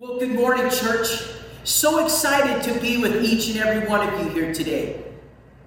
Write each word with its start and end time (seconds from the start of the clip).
Well, 0.00 0.18
good 0.18 0.30
morning, 0.30 0.70
church. 0.70 1.08
So 1.64 2.02
excited 2.02 2.62
to 2.62 2.80
be 2.80 2.96
with 2.96 3.22
each 3.22 3.50
and 3.50 3.58
every 3.58 3.86
one 3.86 4.08
of 4.08 4.18
you 4.18 4.32
here 4.32 4.54
today. 4.54 5.04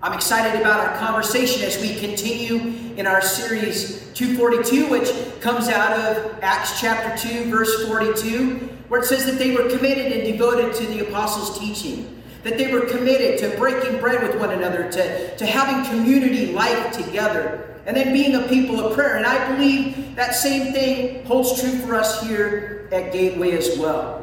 I'm 0.02 0.13
excited 0.13 0.59
about 0.59 0.79
our 0.79 0.98
conversation 0.98 1.62
as 1.62 1.79
we 1.79 1.94
continue 2.00 2.73
in 2.97 3.05
our 3.05 3.21
series 3.21 4.11
242, 4.15 4.89
which 4.89 5.11
comes 5.39 5.67
out 5.67 5.91
of 5.99 6.39
Acts 6.41 6.81
chapter 6.81 7.15
2, 7.29 7.51
verse 7.51 7.88
42, 7.88 8.55
where 8.88 9.01
it 9.01 9.05
says 9.05 9.27
that 9.27 9.38
they 9.38 9.55
were 9.55 9.69
committed 9.69 10.11
and 10.11 10.23
devoted 10.23 10.73
to 10.77 10.88
the 10.88 11.07
apostles' 11.07 11.59
teaching, 11.59 12.23
that 12.41 12.57
they 12.57 12.73
were 12.73 12.88
committed 12.88 13.38
to 13.38 13.55
breaking 13.59 14.00
bread 14.00 14.23
with 14.23 14.39
one 14.39 14.50
another, 14.50 14.91
to, 14.91 15.38
to 15.38 15.45
having 15.45 15.88
community 15.91 16.47
life 16.54 16.91
together, 16.91 17.79
and 17.86 17.95
then 17.95 18.11
being 18.11 18.34
a 18.34 18.47
people 18.47 18.84
of 18.84 18.95
prayer. 18.95 19.18
And 19.18 19.27
I 19.27 19.55
believe 19.55 20.15
that 20.15 20.34
same 20.34 20.73
thing 20.73 21.23
holds 21.23 21.61
true 21.61 21.77
for 21.81 21.93
us 21.93 22.27
here 22.27 22.89
at 22.91 23.13
Gateway 23.13 23.52
as 23.52 23.77
well. 23.77 24.23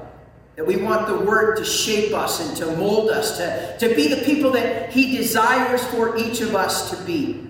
That 0.61 0.66
we 0.66 0.77
want 0.77 1.06
the 1.06 1.16
Word 1.16 1.56
to 1.56 1.64
shape 1.64 2.12
us 2.12 2.46
and 2.46 2.54
to 2.58 2.76
mold 2.76 3.08
us, 3.08 3.39
to, 3.39 3.79
to 3.79 3.94
be 3.94 4.08
the 4.08 4.21
people 4.26 4.50
that 4.50 4.90
He 4.90 5.16
desires 5.16 5.82
for 5.86 6.18
each 6.18 6.43
of 6.43 6.54
us 6.54 6.90
to 6.90 7.02
be. 7.07 7.48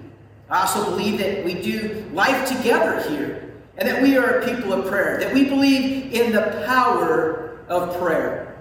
I 0.48 0.60
also 0.60 0.84
believe 0.84 1.18
that 1.18 1.44
we 1.44 1.54
do 1.54 2.08
life 2.12 2.48
together 2.48 3.02
here 3.10 3.52
and 3.76 3.88
that 3.88 4.00
we 4.00 4.16
are 4.16 4.38
a 4.38 4.46
people 4.46 4.72
of 4.72 4.86
prayer, 4.86 5.18
that 5.18 5.34
we 5.34 5.42
believe 5.46 6.12
in 6.12 6.30
the 6.30 6.62
power 6.68 7.64
of 7.68 7.98
prayer. 7.98 8.56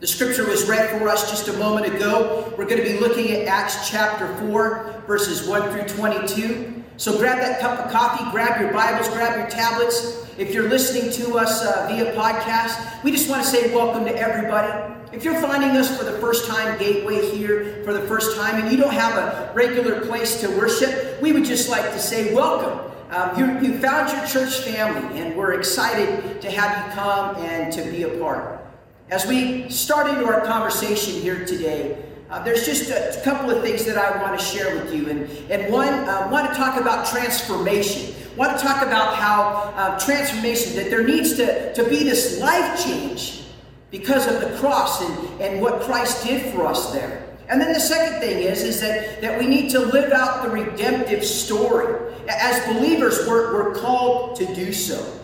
The 0.00 0.08
scripture 0.08 0.48
was 0.48 0.68
read 0.68 0.98
for 0.98 1.08
us 1.08 1.30
just 1.30 1.46
a 1.46 1.52
moment 1.52 1.94
ago. 1.94 2.52
We're 2.58 2.64
going 2.64 2.82
to 2.82 2.92
be 2.92 2.98
looking 2.98 3.30
at 3.30 3.46
Acts 3.46 3.88
chapter 3.88 4.26
4, 4.48 5.04
verses 5.06 5.46
1 5.46 5.70
through 5.70 5.96
22. 5.96 6.79
So 7.00 7.16
grab 7.16 7.38
that 7.38 7.60
cup 7.60 7.78
of 7.78 7.90
coffee, 7.90 8.30
grab 8.30 8.60
your 8.60 8.74
Bibles, 8.74 9.08
grab 9.08 9.38
your 9.38 9.48
tablets, 9.48 10.18
if 10.36 10.52
you're 10.52 10.68
listening 10.68 11.10
to 11.12 11.38
us 11.38 11.64
uh, 11.64 11.86
via 11.88 12.12
podcast, 12.14 13.02
we 13.02 13.10
just 13.10 13.26
want 13.26 13.42
to 13.42 13.48
say 13.48 13.74
welcome 13.74 14.04
to 14.04 14.14
everybody. 14.14 14.94
If 15.10 15.24
you're 15.24 15.40
finding 15.40 15.70
us 15.78 15.96
for 15.96 16.04
the 16.04 16.18
first 16.18 16.46
time, 16.46 16.78
Gateway 16.78 17.34
here 17.34 17.82
for 17.86 17.94
the 17.94 18.02
first 18.02 18.36
time, 18.36 18.60
and 18.60 18.70
you 18.70 18.76
don't 18.76 18.92
have 18.92 19.16
a 19.16 19.50
regular 19.54 20.02
place 20.02 20.42
to 20.42 20.48
worship, 20.58 21.22
we 21.22 21.32
would 21.32 21.46
just 21.46 21.70
like 21.70 21.84
to 21.84 21.98
say 21.98 22.34
welcome. 22.34 22.92
Um, 23.08 23.38
you, 23.38 23.70
you 23.70 23.78
found 23.78 24.12
your 24.12 24.26
church 24.26 24.60
family, 24.60 25.20
and 25.20 25.34
we're 25.34 25.54
excited 25.54 26.42
to 26.42 26.50
have 26.50 26.86
you 26.86 26.92
come 26.92 27.36
and 27.36 27.72
to 27.72 27.82
be 27.90 28.02
a 28.02 28.18
part. 28.18 28.60
As 29.08 29.26
we 29.26 29.70
start 29.70 30.06
into 30.10 30.26
our 30.26 30.42
conversation 30.42 31.14
here 31.22 31.46
today, 31.46 32.09
uh, 32.30 32.42
there's 32.42 32.64
just 32.64 32.90
a, 32.90 33.20
couple 33.24 33.50
of 33.50 33.62
things 33.62 33.84
that 33.84 33.98
I 33.98 34.22
want 34.22 34.38
to 34.38 34.44
share 34.44 34.74
with 34.76 34.94
you. 34.94 35.10
And, 35.10 35.28
and 35.50 35.72
one, 35.72 35.88
I 35.88 36.22
uh, 36.22 36.30
want 36.30 36.48
to 36.48 36.54
talk 36.54 36.80
about 36.80 37.06
transformation 37.06 38.14
want 38.36 38.58
to 38.58 38.64
talk 38.64 38.82
about 38.82 39.16
how 39.16 39.72
uh, 39.76 39.98
transformation, 39.98 40.74
that 40.76 40.88
there 40.88 41.04
needs 41.04 41.34
to, 41.36 41.74
to 41.74 41.84
be 41.88 42.04
this 42.04 42.40
life 42.40 42.82
change 42.82 43.42
because 43.90 44.26
of 44.26 44.40
the 44.40 44.56
cross 44.58 45.02
and, 45.02 45.40
and 45.40 45.60
what 45.60 45.82
Christ 45.82 46.24
did 46.24 46.52
for 46.54 46.66
us 46.66 46.92
there. 46.92 47.26
And 47.48 47.60
then 47.60 47.72
the 47.72 47.80
second 47.80 48.20
thing 48.20 48.38
is, 48.38 48.62
is 48.62 48.80
that, 48.80 49.20
that 49.20 49.38
we 49.38 49.46
need 49.46 49.70
to 49.72 49.80
live 49.80 50.12
out 50.12 50.44
the 50.44 50.50
redemptive 50.50 51.24
story. 51.24 52.14
As 52.28 52.64
believers, 52.72 53.26
we're, 53.26 53.52
we're 53.52 53.74
called 53.74 54.36
to 54.36 54.54
do 54.54 54.72
so. 54.72 55.20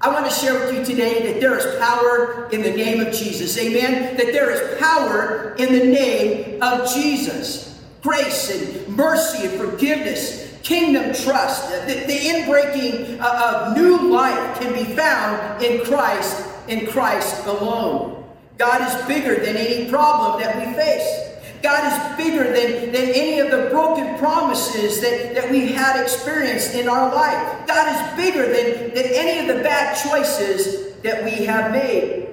I 0.00 0.08
want 0.12 0.26
to 0.26 0.32
share 0.32 0.54
with 0.54 0.76
you 0.76 0.84
today 0.84 1.32
that 1.32 1.40
there 1.40 1.58
is 1.58 1.78
power 1.80 2.48
in 2.52 2.62
the 2.62 2.70
name 2.70 3.00
of 3.00 3.12
Jesus. 3.12 3.58
Amen? 3.58 4.16
That 4.16 4.32
there 4.32 4.50
is 4.50 4.78
power 4.78 5.54
in 5.58 5.72
the 5.72 5.84
name 5.84 6.62
of 6.62 6.92
Jesus. 6.92 7.82
Grace 8.02 8.50
and 8.50 8.96
mercy 8.96 9.48
and 9.48 9.58
forgiveness 9.58 10.48
kingdom 10.68 11.14
trust, 11.14 11.70
the, 11.86 11.94
the 12.06 12.12
inbreaking 12.12 13.18
uh, 13.20 13.70
of 13.70 13.76
new 13.76 14.10
life 14.10 14.60
can 14.60 14.72
be 14.74 14.84
found 14.94 15.62
in 15.62 15.82
Christ, 15.84 16.46
in 16.68 16.86
Christ 16.86 17.46
alone. 17.46 18.22
God 18.58 18.82
is 18.82 19.06
bigger 19.06 19.36
than 19.36 19.56
any 19.56 19.88
problem 19.88 20.40
that 20.42 20.56
we 20.58 20.74
face. 20.74 21.27
God 21.62 21.92
is 21.92 22.16
bigger 22.16 22.44
than, 22.44 22.92
than 22.92 23.08
any 23.10 23.40
of 23.40 23.50
the 23.50 23.68
broken 23.70 24.16
promises 24.18 25.00
that, 25.00 25.34
that 25.34 25.50
we've 25.50 25.74
had 25.74 26.00
experienced 26.00 26.74
in 26.74 26.88
our 26.88 27.12
life. 27.14 27.66
God 27.66 27.94
is 27.94 28.16
bigger 28.16 28.46
than, 28.46 28.94
than 28.94 29.04
any 29.06 29.40
of 29.40 29.56
the 29.56 29.62
bad 29.62 29.96
choices 29.96 30.94
that 31.02 31.24
we 31.24 31.44
have 31.44 31.72
made. 31.72 32.28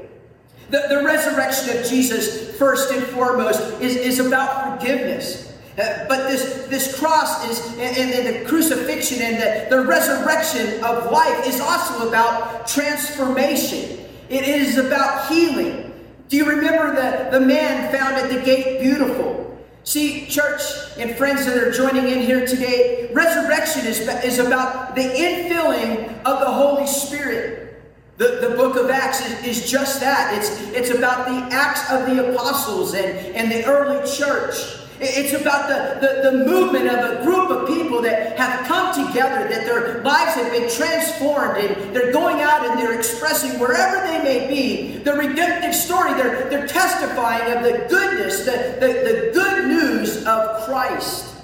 The, 0.70 0.86
the 0.90 1.04
resurrection 1.04 1.78
of 1.78 1.86
Jesus, 1.86 2.56
first 2.58 2.92
and 2.92 3.04
foremost, 3.08 3.62
is, 3.82 3.96
is 3.96 4.20
about 4.20 4.80
forgiveness. 4.80 5.54
Uh, 5.78 6.06
but 6.08 6.30
this, 6.30 6.68
this 6.68 6.98
cross 6.98 7.48
is, 7.50 7.60
and, 7.78 8.14
and 8.14 8.28
the 8.28 8.48
crucifixion 8.48 9.22
and 9.22 9.36
the, 9.36 9.76
the 9.76 9.86
resurrection 9.86 10.84
of 10.84 11.12
life 11.12 11.48
is 11.48 11.60
also 11.60 12.08
about 12.08 12.68
transformation. 12.68 14.00
It 14.30 14.48
is 14.48 14.78
about 14.78 15.28
healing. 15.30 15.94
Do 16.28 16.38
you 16.38 16.46
remember 16.46 16.96
the, 16.96 17.38
the 17.38 17.46
man 17.46 17.92
found 17.96 18.16
at 18.16 18.30
the 18.30 18.42
gate 18.42 18.82
beautiful? 18.82 19.46
See, 19.84 20.26
church 20.26 20.62
and 20.98 21.16
friends 21.16 21.46
that 21.46 21.56
are 21.58 21.72
joining 21.72 22.08
in 22.08 22.22
here 22.22 22.46
today, 22.46 23.12
resurrection 23.14 23.86
is, 23.86 24.00
is 24.00 24.40
about 24.40 24.96
the 24.96 25.04
infilling 25.04 26.08
of 26.24 26.40
the 26.40 26.52
Holy 26.52 26.88
Spirit. 26.88 27.84
The, 28.18 28.40
the 28.42 28.56
book 28.56 28.78
of 28.78 28.90
Acts 28.90 29.22
is, 29.24 29.60
is 29.60 29.70
just 29.70 30.00
that. 30.00 30.36
It's, 30.36 30.50
it's 30.72 30.90
about 30.90 31.28
the 31.28 31.56
acts 31.56 31.92
of 31.92 32.08
the 32.08 32.32
apostles 32.32 32.96
and, 32.96 33.18
and 33.36 33.52
the 33.52 33.64
early 33.66 34.10
church. 34.10 34.56
It's 35.00 35.34
about 35.34 35.68
the, 35.68 36.00
the, 36.00 36.32
the, 36.32 36.46
movement 36.46 36.88
of 36.88 37.20
a 37.20 37.24
group 37.24 37.50
of 37.50 37.68
people 37.68 38.02
that 38.04 38.38
have 38.38 38.66
come 38.66 38.94
together, 39.08 39.48
that 39.50 39.66
their 39.66 40.02
lives 40.04 40.36
have 40.36 40.52
been 40.54 40.70
transformed, 40.70 41.58
and 41.58 41.94
they're 41.94 42.14
going 42.14 42.40
out 42.40 42.66
and 42.66 42.80
they're 42.80 42.98
expressing 42.98 43.60
wherever 43.60 44.08
they 44.08 44.24
may 44.24 44.48
be 44.48 44.98
the 45.00 45.12
redemptive 45.14 45.76
story. 45.76 46.14
They're, 46.14 46.50
they're 46.50 46.68
testifying 46.68 47.58
of 47.58 47.64
the 47.64 47.88
goodness, 47.90 48.46
the, 48.46 48.78
the, 48.80 48.88
the 48.88 49.32
good 49.34 49.68
news 49.68 50.26
of 50.26 50.64
Christ. 50.64 51.36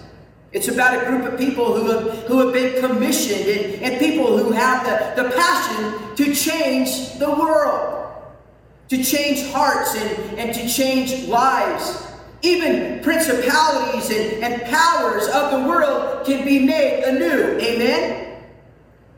It's 0.53 0.69
about 0.69 1.01
a 1.01 1.05
group 1.05 1.31
of 1.31 1.37
people 1.37 1.73
who 1.73 1.91
have, 1.91 2.23
who 2.27 2.39
have 2.39 2.53
been 2.53 2.81
commissioned 2.81 3.49
and, 3.49 3.83
and 3.83 3.99
people 3.99 4.37
who 4.37 4.51
have 4.51 4.85
the, 4.85 5.23
the 5.23 5.29
passion 5.29 6.15
to 6.15 6.33
change 6.33 7.17
the 7.19 7.29
world, 7.29 8.13
to 8.89 9.03
change 9.03 9.51
hearts 9.51 9.95
and, 9.95 10.39
and 10.39 10.53
to 10.53 10.69
change 10.69 11.27
lives. 11.27 12.07
Even 12.43 13.01
principalities 13.03 14.09
and, 14.09 14.43
and 14.43 14.61
powers 14.63 15.27
of 15.27 15.51
the 15.51 15.67
world 15.67 16.25
can 16.25 16.45
be 16.45 16.59
made 16.59 17.03
anew. 17.03 17.59
Amen? 17.59 18.43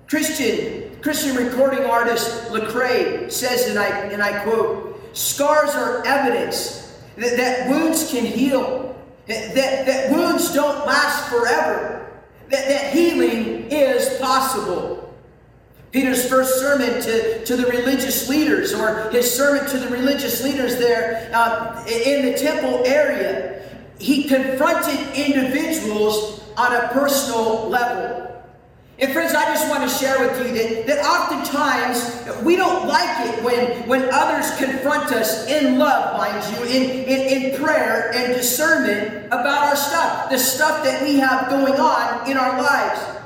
Christian, 0.08 1.00
Christian 1.02 1.36
recording 1.36 1.86
artist 1.86 2.50
Lecrae 2.50 3.32
says, 3.32 3.68
and 3.68 3.80
I, 3.80 3.88
and 3.88 4.22
I 4.22 4.44
quote, 4.44 5.00
scars 5.16 5.72
are 5.72 6.06
evidence 6.06 7.00
that, 7.18 7.38
that 7.38 7.70
wounds 7.70 8.12
can 8.12 8.26
heal, 8.26 8.96
that, 9.28 9.56
that 9.56 10.12
wounds 10.12 10.54
don't 10.54 10.86
last 10.86 11.30
forever, 11.30 12.12
that, 12.50 12.68
that 12.68 12.94
healing 12.94 13.72
is 13.72 14.20
possible. 14.20 15.03
Peter's 15.94 16.28
first 16.28 16.60
sermon 16.60 17.00
to, 17.04 17.46
to 17.46 17.56
the 17.56 17.68
religious 17.68 18.28
leaders, 18.28 18.74
or 18.74 19.12
his 19.12 19.32
sermon 19.32 19.70
to 19.70 19.78
the 19.78 19.88
religious 19.90 20.44
leaders 20.44 20.78
there 20.78 21.30
uh, 21.34 21.86
in 21.86 22.26
the 22.26 22.36
temple 22.36 22.82
area, 22.84 23.62
he 24.00 24.24
confronted 24.24 25.00
individuals 25.16 26.44
on 26.58 26.74
a 26.74 26.88
personal 26.90 27.70
level. 27.70 28.24
And 28.98 29.14
friends, 29.14 29.36
I 29.36 29.46
just 29.46 29.70
want 29.70 29.88
to 29.88 29.90
share 29.90 30.20
with 30.20 30.36
you 30.40 30.54
that, 30.56 30.88
that 30.88 31.06
oftentimes 31.06 32.44
we 32.44 32.56
don't 32.56 32.88
like 32.88 33.28
it 33.28 33.44
when, 33.44 33.88
when 33.88 34.10
others 34.12 34.50
confront 34.58 35.12
us 35.12 35.48
in 35.48 35.78
love, 35.78 36.18
mind 36.18 36.58
you, 36.58 36.66
in, 36.66 37.04
in, 37.04 37.54
in 37.54 37.64
prayer 37.64 38.12
and 38.16 38.34
discernment 38.34 39.28
about 39.28 39.68
our 39.68 39.76
stuff, 39.76 40.32
the 40.32 40.40
stuff 40.40 40.84
that 40.84 41.04
we 41.04 41.18
have 41.18 41.50
going 41.50 41.74
on 41.74 42.30
in 42.30 42.36
our 42.38 42.60
lives. 42.60 43.23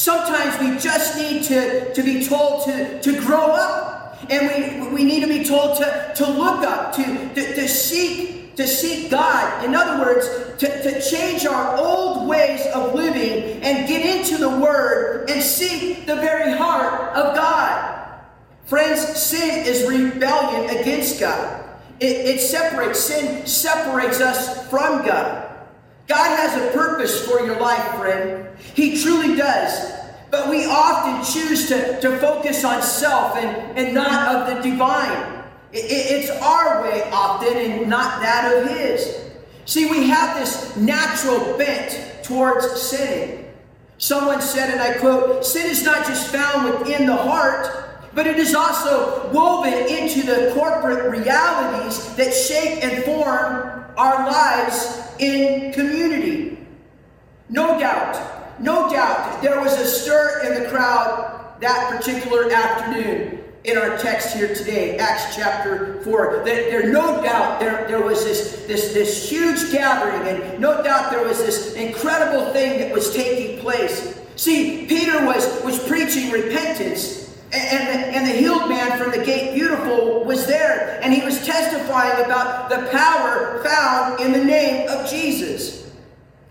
Sometimes 0.00 0.58
we 0.60 0.78
just 0.78 1.18
need 1.18 1.42
to, 1.42 1.92
to 1.92 2.02
be 2.02 2.24
told 2.24 2.64
to, 2.64 2.98
to 3.02 3.20
grow 3.20 3.48
up. 3.50 4.16
And 4.30 4.48
we, 4.48 4.94
we 4.94 5.04
need 5.04 5.20
to 5.20 5.28
be 5.28 5.44
told 5.44 5.76
to, 5.76 6.12
to 6.16 6.26
look 6.26 6.64
up, 6.64 6.94
to, 6.94 7.04
to, 7.04 7.54
to 7.54 7.68
seek, 7.68 8.56
to 8.56 8.66
seek 8.66 9.10
God. 9.10 9.62
In 9.62 9.74
other 9.74 10.02
words, 10.02 10.26
to, 10.56 10.82
to 10.82 11.02
change 11.02 11.44
our 11.44 11.76
old 11.76 12.30
ways 12.30 12.66
of 12.74 12.94
living 12.94 13.62
and 13.62 13.86
get 13.86 14.06
into 14.06 14.38
the 14.38 14.48
Word 14.48 15.28
and 15.28 15.42
seek 15.42 16.06
the 16.06 16.16
very 16.16 16.56
heart 16.56 17.14
of 17.14 17.36
God. 17.36 18.22
Friends, 18.64 19.02
sin 19.02 19.66
is 19.66 19.86
rebellion 19.86 20.78
against 20.78 21.20
God. 21.20 21.62
It, 22.00 22.36
it 22.36 22.40
separates, 22.40 23.00
sin 23.00 23.46
separates 23.46 24.22
us 24.22 24.66
from 24.70 25.04
God. 25.04 25.49
God 26.10 26.36
has 26.36 26.56
a 26.60 26.76
purpose 26.76 27.24
for 27.24 27.46
your 27.46 27.60
life, 27.60 27.94
friend. 27.94 28.48
He 28.74 29.00
truly 29.00 29.36
does. 29.36 29.92
But 30.28 30.50
we 30.50 30.64
often 30.64 31.22
choose 31.32 31.68
to, 31.68 32.00
to 32.00 32.18
focus 32.18 32.64
on 32.64 32.82
self 32.82 33.36
and, 33.36 33.78
and 33.78 33.94
not 33.94 34.34
of 34.34 34.56
the 34.56 34.70
divine. 34.70 35.44
It, 35.72 35.86
it's 35.88 36.30
our 36.42 36.82
way 36.82 37.08
often 37.12 37.56
and 37.56 37.88
not 37.88 38.20
that 38.22 38.52
of 38.52 38.76
His. 38.76 39.20
See, 39.66 39.86
we 39.86 40.08
have 40.08 40.36
this 40.36 40.76
natural 40.76 41.56
bent 41.56 42.24
towards 42.24 42.66
sinning. 42.82 43.52
Someone 43.98 44.40
said, 44.40 44.70
and 44.70 44.80
I 44.80 44.98
quote, 44.98 45.46
sin 45.46 45.70
is 45.70 45.84
not 45.84 46.04
just 46.08 46.32
found 46.32 46.64
within 46.70 47.06
the 47.06 47.14
heart, 47.14 48.10
but 48.14 48.26
it 48.26 48.36
is 48.36 48.52
also 48.52 49.30
woven 49.32 49.74
into 49.74 50.26
the 50.26 50.50
corporate 50.56 51.08
realities 51.08 52.16
that 52.16 52.34
shape 52.34 52.82
and 52.82 53.04
form 53.04 53.84
our 53.96 54.30
lives 54.30 55.02
in 55.18 55.72
community. 55.72 56.58
No 57.48 57.78
doubt, 57.78 58.60
no 58.60 58.90
doubt, 58.90 59.42
there 59.42 59.60
was 59.60 59.72
a 59.78 59.86
stir 59.86 60.42
in 60.44 60.62
the 60.62 60.68
crowd 60.68 61.56
that 61.60 61.90
particular 61.96 62.50
afternoon 62.50 63.40
in 63.64 63.76
our 63.76 63.98
text 63.98 64.34
here 64.34 64.54
today, 64.54 64.96
Acts 64.98 65.36
chapter 65.36 66.00
4. 66.02 66.42
There, 66.44 66.70
there 66.70 66.92
no 66.92 67.22
doubt 67.22 67.60
there, 67.60 67.86
there 67.86 68.02
was 68.02 68.24
this, 68.24 68.64
this, 68.66 68.94
this 68.94 69.28
huge 69.28 69.70
gathering, 69.70 70.26
and 70.28 70.60
no 70.60 70.82
doubt 70.82 71.10
there 71.10 71.24
was 71.24 71.38
this 71.38 71.74
incredible 71.74 72.52
thing 72.52 72.78
that 72.80 72.92
was 72.92 73.14
taking 73.14 73.60
place. 73.60 74.18
See, 74.36 74.86
Peter 74.86 75.24
was, 75.26 75.62
was 75.62 75.78
preaching 75.86 76.30
repentance, 76.30 77.19
and, 77.52 77.88
the, 77.88 78.16
and 78.16 78.26
the 78.26 78.32
healed 78.32 78.68
man 78.68 78.98
from 78.98 79.10
the 79.10 79.24
gate 79.24 79.54
beautiful 79.54 80.24
was 80.24 80.46
there, 80.46 81.00
and 81.02 81.12
he 81.12 81.24
was 81.24 81.44
testifying 81.44 82.24
about 82.24 82.70
the 82.70 82.88
power 82.90 83.62
found 83.64 84.20
in 84.20 84.32
the 84.32 84.44
name 84.44 84.88
of 84.88 85.08
Jesus. 85.08 85.90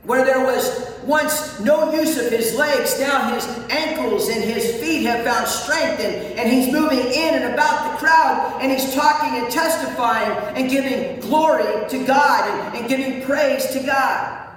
Where 0.03 0.25
there 0.25 0.43
was 0.43 0.89
once 1.03 1.59
no 1.59 1.93
use 1.93 2.17
of 2.17 2.31
his 2.31 2.55
legs, 2.55 2.99
now 2.99 3.33
his 3.33 3.45
ankles 3.69 4.29
and 4.29 4.43
his 4.43 4.75
feet 4.81 5.03
have 5.05 5.25
found 5.25 5.47
strength, 5.47 6.01
and, 6.01 6.39
and 6.39 6.51
he's 6.51 6.71
moving 6.71 6.99
in 6.99 7.35
and 7.35 7.53
about 7.53 7.91
the 7.91 7.97
crowd, 7.97 8.59
and 8.61 8.71
he's 8.71 8.93
talking 8.93 9.41
and 9.41 9.51
testifying 9.51 10.31
and 10.55 10.69
giving 10.69 11.19
glory 11.21 11.87
to 11.89 12.05
God 12.05 12.49
and, 12.49 12.77
and 12.77 12.89
giving 12.89 13.21
praise 13.23 13.67
to 13.67 13.79
God. 13.81 14.48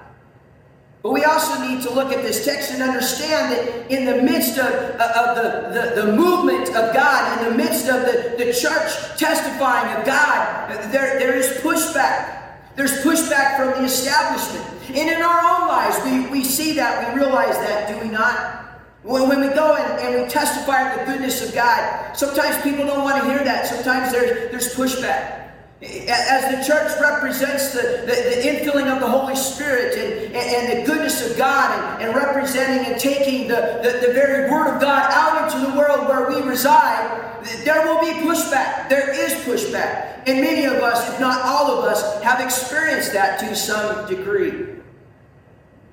But 1.03 1.13
we 1.13 1.25
also 1.25 1.61
need 1.67 1.83
to 1.83 1.91
look 1.91 2.13
at 2.13 2.23
this 2.23 2.45
text 2.45 2.71
and 2.71 2.81
understand 2.81 3.53
that 3.53 3.91
in 3.91 4.05
the 4.05 4.23
midst 4.23 4.57
of, 4.57 4.67
uh, 4.67 5.13
of 5.17 5.37
the, 5.37 5.97
the, 5.97 6.03
the, 6.03 6.17
movement 6.17 6.69
of 6.69 6.95
God, 6.95 7.43
in 7.43 7.51
the 7.51 7.57
midst 7.57 7.89
of 7.89 8.03
the, 8.03 8.37
the 8.39 8.53
church 8.53 9.19
testifying 9.19 9.99
of 9.99 10.07
God, 10.07 10.71
there, 10.93 11.19
there 11.19 11.35
is 11.35 11.59
pushback. 11.61 12.39
There's 12.77 13.03
pushback 13.03 13.57
from 13.57 13.83
the 13.83 13.85
establishment. 13.85 14.65
And 14.91 15.11
in 15.11 15.23
our 15.23 15.41
own 15.41 15.69
lives, 15.69 15.99
we, 16.05 16.39
we 16.39 16.45
see 16.45 16.73
that, 16.75 17.13
we 17.13 17.21
realize 17.21 17.57
that, 17.59 17.89
do 17.89 18.07
we 18.07 18.09
not? 18.09 18.63
When, 19.03 19.29
when 19.29 19.41
we 19.41 19.49
go 19.49 19.75
and, 19.75 20.01
and 20.01 20.23
we 20.23 20.29
testify 20.29 20.93
of 20.93 21.01
the 21.01 21.13
goodness 21.13 21.47
of 21.47 21.53
God, 21.53 22.17
sometimes 22.17 22.63
people 22.63 22.87
don't 22.87 23.03
want 23.03 23.21
to 23.21 23.29
hear 23.29 23.43
that. 23.43 23.67
Sometimes 23.67 24.13
there's, 24.13 24.53
there's 24.53 24.75
pushback. 24.77 25.42
As 25.83 26.55
the 26.55 26.65
church 26.65 26.93
represents 27.01 27.73
the, 27.73 27.83
the, 28.07 28.07
the 28.07 28.49
infilling 28.49 28.93
of 28.93 29.01
the 29.01 29.09
Holy 29.09 29.35
Spirit 29.35 29.99
and, 29.99 30.33
and, 30.33 30.37
and 30.37 30.81
the 30.81 30.87
goodness 30.87 31.29
of 31.29 31.37
God 31.37 32.01
and, 32.01 32.05
and 32.05 32.17
representing 32.17 32.87
and 32.93 33.01
taking 33.01 33.49
the, 33.49 33.81
the, 33.83 34.07
the 34.07 34.13
very 34.13 34.49
Word 34.49 34.73
of 34.73 34.81
God 34.81 35.11
out 35.11 35.53
into 35.53 35.69
the 35.69 35.77
world 35.77 36.07
where 36.07 36.29
we 36.29 36.49
reside, 36.49 37.43
there 37.65 37.85
will 37.85 38.01
be 38.01 38.13
pushback. 38.21 38.89
There 38.89 39.11
is 39.11 39.33
pushback. 39.45 40.23
And 40.29 40.41
many 40.41 40.67
of 40.67 40.75
us, 40.75 41.13
if 41.13 41.19
not 41.19 41.43
all 41.43 41.79
of 41.79 41.85
us, 41.85 42.23
have 42.23 42.41
experienced 42.41 43.13
that 43.15 43.41
to 43.41 43.57
some 43.57 44.07
degree. 44.07 44.67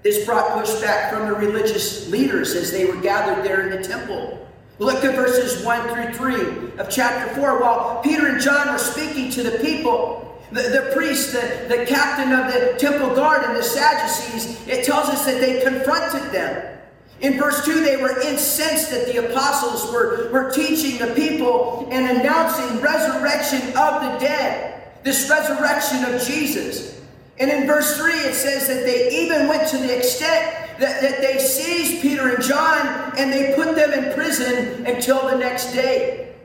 This 0.04 0.24
brought 0.24 0.52
pushback 0.52 1.12
from 1.12 1.28
the 1.28 1.34
religious 1.34 2.08
leaders 2.10 2.54
as 2.54 2.72
they 2.72 2.86
were 2.86 2.96
gathered 2.98 3.44
there 3.44 3.68
in 3.68 3.82
the 3.82 3.88
temple. 3.88 4.39
Look 4.80 5.04
at 5.04 5.14
verses 5.14 5.64
1 5.66 5.90
through 5.90 6.14
3 6.14 6.80
of 6.80 6.90
chapter 6.90 7.36
4. 7.36 7.60
While 7.60 8.02
Peter 8.02 8.28
and 8.28 8.42
John 8.42 8.72
were 8.72 8.80
speaking 8.80 9.30
to 9.32 9.44
the 9.44 9.60
people, 9.60 10.42
the, 10.54 10.62
the 10.62 10.92
priest, 10.96 11.34
the, 11.34 11.66
the 11.68 11.86
captain 11.86 12.32
of 12.32 12.52
the 12.52 12.80
temple 12.80 13.14
guard, 13.14 13.44
and 13.44 13.58
the 13.58 13.62
Sadducees, 13.62 14.66
it 14.68 14.86
tells 14.86 15.10
us 15.10 15.26
that 15.26 15.42
they 15.42 15.62
confronted 15.62 16.32
them. 16.32 16.78
In 17.20 17.38
verse 17.38 17.66
2, 17.66 17.84
they 17.84 17.98
were 17.98 18.22
incensed 18.22 18.90
that 18.92 19.08
the 19.08 19.30
apostles 19.30 19.92
were, 19.92 20.32
were 20.32 20.50
teaching 20.50 20.98
the 20.98 21.14
people 21.14 21.90
and 21.92 22.18
announcing 22.18 22.80
resurrection 22.80 23.60
of 23.78 24.02
the 24.02 24.18
dead, 24.20 24.94
this 25.04 25.30
resurrection 25.30 26.06
of 26.06 26.22
Jesus. 26.22 27.02
And 27.38 27.52
in 27.52 27.68
verse 27.68 27.98
3, 27.98 28.12
it 28.14 28.34
says 28.34 28.70
that 28.70 28.86
they 28.86 29.24
even 29.24 29.50
went 29.50 29.68
to 29.70 29.78
the 29.78 29.98
extent 29.98 30.69
that, 30.80 31.02
that 31.02 31.22
they 31.22 31.38
seized 31.38 32.02
Peter 32.02 32.36
and 32.36 32.44
John 32.44 33.14
and 33.18 33.32
they 33.32 33.54
put 33.56 33.76
them 33.76 33.92
in 33.92 34.14
prison 34.14 34.86
until 34.86 35.28
the 35.28 35.38
next 35.38 35.74
day. 35.74 36.36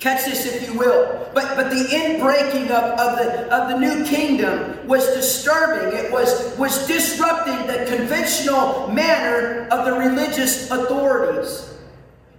Catch 0.00 0.24
this 0.26 0.44
if 0.44 0.68
you 0.68 0.78
will. 0.78 1.30
But 1.32 1.56
but 1.56 1.70
the 1.70 1.84
inbreaking 1.84 2.64
of, 2.64 2.98
of 2.98 3.18
the 3.18 3.54
of 3.54 3.68
the 3.70 3.78
new 3.78 4.04
kingdom 4.04 4.86
was 4.86 5.06
disturbing. 5.14 5.98
It 5.98 6.12
was 6.12 6.58
was 6.58 6.86
disrupting 6.86 7.66
the 7.66 7.86
conventional 7.96 8.88
manner 8.88 9.66
of 9.70 9.86
the 9.86 9.92
religious 9.92 10.70
authorities. 10.70 11.70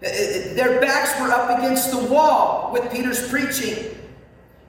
Uh, 0.03 0.07
uh, 0.07 0.53
their 0.53 0.79
backs 0.79 1.19
were 1.19 1.31
up 1.31 1.57
against 1.57 1.89
the 1.91 2.05
wall 2.05 2.71
with 2.71 2.91
Peter's 2.91 3.27
preaching. 3.29 3.97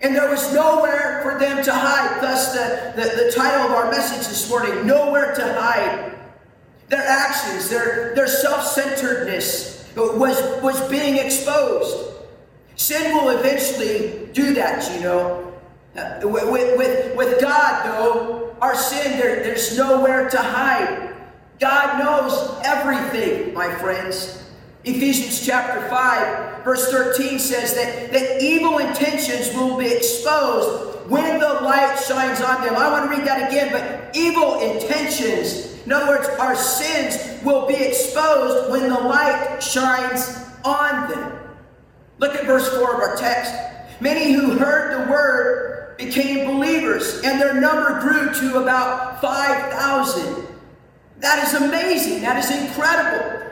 And 0.02 0.14
there 0.14 0.30
was 0.30 0.54
nowhere 0.54 1.20
for 1.22 1.38
them 1.38 1.64
to 1.64 1.72
hide. 1.72 2.22
Thus, 2.22 2.52
the, 2.52 2.92
the, 2.96 3.24
the 3.24 3.32
title 3.32 3.66
of 3.66 3.72
our 3.72 3.90
message 3.90 4.28
this 4.28 4.48
morning 4.48 4.86
Nowhere 4.86 5.34
to 5.34 5.52
Hide. 5.54 6.15
Their 6.88 7.04
actions, 7.06 7.68
their, 7.68 8.14
their 8.14 8.28
self 8.28 8.64
centeredness 8.64 9.92
was, 9.96 10.62
was 10.62 10.88
being 10.88 11.16
exposed. 11.16 12.12
Sin 12.76 13.16
will 13.16 13.30
eventually 13.30 14.28
do 14.32 14.54
that, 14.54 14.92
you 14.94 15.00
know. 15.00 15.42
Uh, 15.96 16.20
with, 16.22 16.76
with, 16.76 17.16
with 17.16 17.40
God, 17.40 17.86
though, 17.86 18.56
our 18.60 18.74
sin, 18.74 19.18
there, 19.18 19.42
there's 19.42 19.76
nowhere 19.76 20.28
to 20.28 20.38
hide. 20.38 21.14
God 21.58 21.98
knows 21.98 22.60
everything, 22.64 23.54
my 23.54 23.74
friends. 23.76 24.45
Ephesians 24.86 25.44
chapter 25.44 25.88
5, 25.88 26.62
verse 26.62 26.92
13 26.92 27.40
says 27.40 27.74
that, 27.74 28.12
that 28.12 28.40
evil 28.40 28.78
intentions 28.78 29.52
will 29.52 29.76
be 29.76 29.88
exposed 29.92 31.10
when 31.10 31.40
the 31.40 31.54
light 31.54 31.96
shines 31.96 32.40
on 32.40 32.64
them. 32.64 32.76
I 32.76 32.88
want 32.92 33.10
to 33.10 33.16
read 33.18 33.26
that 33.26 33.50
again, 33.50 33.72
but 33.72 34.16
evil 34.16 34.60
intentions, 34.60 35.76
in 35.84 35.90
other 35.90 36.06
words, 36.06 36.28
our 36.38 36.54
sins 36.54 37.42
will 37.44 37.66
be 37.66 37.74
exposed 37.74 38.70
when 38.70 38.88
the 38.88 39.00
light 39.00 39.58
shines 39.60 40.38
on 40.64 41.10
them. 41.10 41.36
Look 42.18 42.36
at 42.36 42.46
verse 42.46 42.68
4 42.68 42.94
of 42.94 43.00
our 43.00 43.16
text. 43.16 43.52
Many 44.00 44.34
who 44.34 44.56
heard 44.56 45.04
the 45.04 45.10
word 45.10 45.96
became 45.96 46.46
believers, 46.46 47.22
and 47.24 47.40
their 47.40 47.60
number 47.60 48.00
grew 48.00 48.32
to 48.34 48.62
about 48.62 49.20
5,000. 49.20 50.46
That 51.18 51.44
is 51.44 51.54
amazing. 51.54 52.22
That 52.22 52.38
is 52.38 52.50
incredible. 52.52 53.46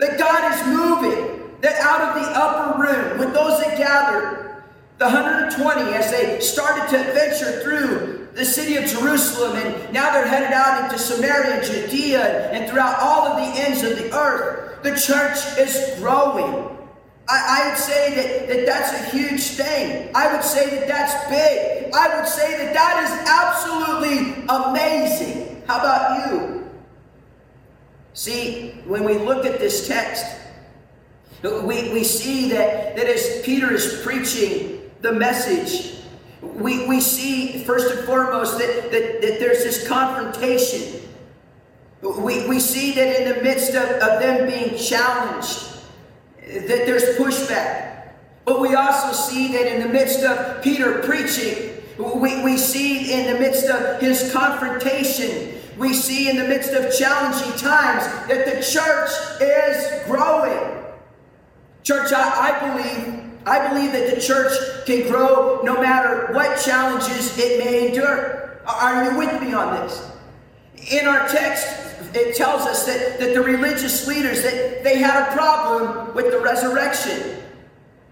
That 0.00 0.18
God 0.18 0.52
is 0.52 0.66
moving. 0.66 1.60
That 1.60 1.78
out 1.80 2.00
of 2.00 2.22
the 2.22 2.30
upper 2.30 2.80
room, 2.80 3.18
with 3.18 3.34
those 3.34 3.60
that 3.60 3.76
gathered, 3.76 4.62
the 4.96 5.04
120, 5.04 5.92
as 5.92 6.10
they 6.10 6.40
started 6.40 6.88
to 6.88 7.12
venture 7.12 7.60
through 7.62 8.28
the 8.34 8.44
city 8.44 8.76
of 8.76 8.86
Jerusalem, 8.86 9.56
and 9.56 9.92
now 9.92 10.10
they're 10.10 10.26
headed 10.26 10.52
out 10.52 10.84
into 10.84 10.98
Samaria, 10.98 11.58
and 11.58 11.66
Judea, 11.66 12.50
and 12.50 12.70
throughout 12.70 12.98
all 12.98 13.26
of 13.26 13.36
the 13.36 13.60
ends 13.60 13.82
of 13.82 13.98
the 13.98 14.14
earth, 14.16 14.82
the 14.82 14.92
church 14.92 15.36
is 15.58 15.98
growing. 15.98 16.78
I, 17.28 17.62
I, 17.62 17.68
would 17.68 17.78
say 17.78 18.14
that, 18.14 18.48
that 18.48 18.66
that's 18.66 18.92
a 18.92 19.16
huge 19.16 19.42
thing. 19.42 20.10
I 20.14 20.32
would 20.32 20.42
say 20.42 20.70
that 20.70 20.88
that's 20.88 21.12
big. 21.28 21.92
I 21.92 22.18
would 22.18 22.26
say 22.26 22.56
that 22.56 22.72
that 22.72 23.04
is 23.04 23.12
absolutely 23.28 24.44
amazing. 24.48 25.62
How 25.66 25.78
about 25.80 26.30
you? 26.30 26.59
See, 28.12 28.72
when 28.86 29.04
we 29.04 29.18
look 29.18 29.46
at 29.46 29.58
this 29.58 29.86
text, 29.86 30.24
we, 31.42 31.92
we 31.92 32.04
see 32.04 32.50
that, 32.50 32.96
that 32.96 33.06
as 33.06 33.40
Peter 33.44 33.72
is 33.72 34.00
preaching 34.02 34.90
the 35.00 35.12
message, 35.12 35.96
we, 36.42 36.86
we 36.86 37.00
see 37.00 37.64
first 37.64 37.94
and 37.94 38.04
foremost 38.06 38.58
that, 38.58 38.90
that, 38.90 39.22
that 39.22 39.38
there's 39.38 39.64
this 39.64 39.86
confrontation. 39.86 41.00
We, 42.02 42.48
we 42.48 42.60
see 42.60 42.92
that 42.92 43.20
in 43.20 43.36
the 43.36 43.42
midst 43.42 43.74
of, 43.74 43.84
of 43.84 44.20
them 44.20 44.48
being 44.48 44.76
challenged, 44.76 45.66
that 46.40 46.86
there's 46.86 47.16
pushback. 47.16 48.12
But 48.44 48.60
we 48.60 48.74
also 48.74 49.12
see 49.12 49.52
that 49.52 49.72
in 49.74 49.82
the 49.82 49.88
midst 49.88 50.24
of 50.24 50.62
Peter 50.62 51.00
preaching, 51.00 51.82
we, 51.98 52.42
we 52.42 52.56
see 52.56 53.12
in 53.12 53.32
the 53.32 53.38
midst 53.38 53.68
of 53.68 54.00
his 54.00 54.32
confrontation, 54.32 55.49
we 55.80 55.94
see 55.94 56.28
in 56.28 56.36
the 56.36 56.46
midst 56.46 56.72
of 56.72 56.94
challenging 56.96 57.58
times 57.58 58.04
that 58.28 58.44
the 58.44 58.62
church 58.62 59.10
is 59.40 60.04
growing. 60.04 60.84
Church, 61.82 62.12
I, 62.12 62.52
I 62.52 62.68
believe, 62.68 63.24
I 63.46 63.68
believe 63.68 63.92
that 63.92 64.14
the 64.14 64.20
church 64.20 64.52
can 64.84 65.08
grow 65.10 65.62
no 65.64 65.80
matter 65.80 66.32
what 66.34 66.60
challenges 66.60 67.36
it 67.38 67.64
may 67.64 67.88
endure. 67.88 68.60
Are 68.66 69.10
you 69.10 69.18
with 69.18 69.40
me 69.40 69.54
on 69.54 69.74
this? 69.74 70.06
In 70.92 71.06
our 71.06 71.26
text, 71.26 71.66
it 72.14 72.36
tells 72.36 72.62
us 72.62 72.84
that, 72.84 73.18
that 73.18 73.32
the 73.32 73.40
religious 73.40 74.06
leaders 74.06 74.42
that 74.42 74.84
they 74.84 74.98
had 74.98 75.28
a 75.28 75.32
problem 75.34 76.14
with 76.14 76.30
the 76.30 76.40
resurrection. 76.40 77.42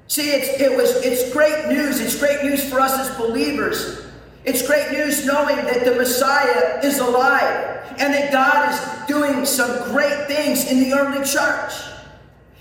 See, 0.07 0.31
it's, 0.31 0.59
it 0.59 0.75
was, 0.75 1.05
it's 1.05 1.31
great 1.35 1.69
news. 1.69 2.01
It's 2.01 2.19
great 2.19 2.43
news 2.43 2.67
for 2.67 2.81
us 2.81 2.99
as 2.99 3.15
believers. 3.19 4.08
It's 4.45 4.67
great 4.67 4.93
news 4.93 5.27
knowing 5.27 5.57
that 5.57 5.85
the 5.85 5.95
Messiah 5.95 6.81
is 6.83 6.99
alive 6.99 7.95
and 7.99 8.15
that 8.15 8.33
God 8.33 8.73
is 8.73 9.07
doing 9.07 9.45
some 9.45 9.91
great 9.91 10.27
things 10.27 10.71
in 10.71 10.81
the 10.81 10.93
early 10.93 11.25
church. 11.27 11.73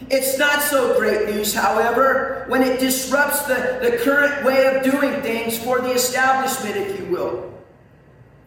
It's 0.09 0.37
not 0.37 0.61
so 0.61 0.97
great 0.99 1.27
news, 1.27 1.53
however, 1.53 2.45
when 2.47 2.61
it 2.61 2.79
disrupts 2.79 3.43
the, 3.43 3.79
the 3.81 3.97
current 4.03 4.45
way 4.45 4.65
of 4.67 4.83
doing 4.83 5.21
things 5.21 5.57
for 5.57 5.81
the 5.81 5.91
establishment, 5.91 6.75
if 6.75 6.99
you 6.99 7.05
will. 7.07 7.53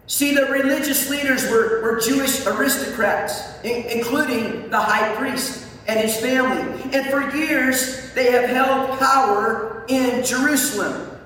See, 0.07 0.35
the 0.35 0.47
religious 0.47 1.09
leaders 1.11 1.49
were, 1.51 1.83
were 1.83 2.01
Jewish 2.01 2.47
aristocrats, 2.47 3.63
in, 3.63 3.85
including 3.85 4.71
the 4.71 4.81
high 4.81 5.15
priest 5.17 5.67
and 5.87 6.01
his 6.01 6.17
family. 6.17 6.83
And 6.93 7.07
for 7.11 7.37
years, 7.37 8.13
they 8.15 8.33
have 8.33 8.49
held 8.49 8.99
power 8.99 9.85
in 9.89 10.25
Jerusalem. 10.25 11.20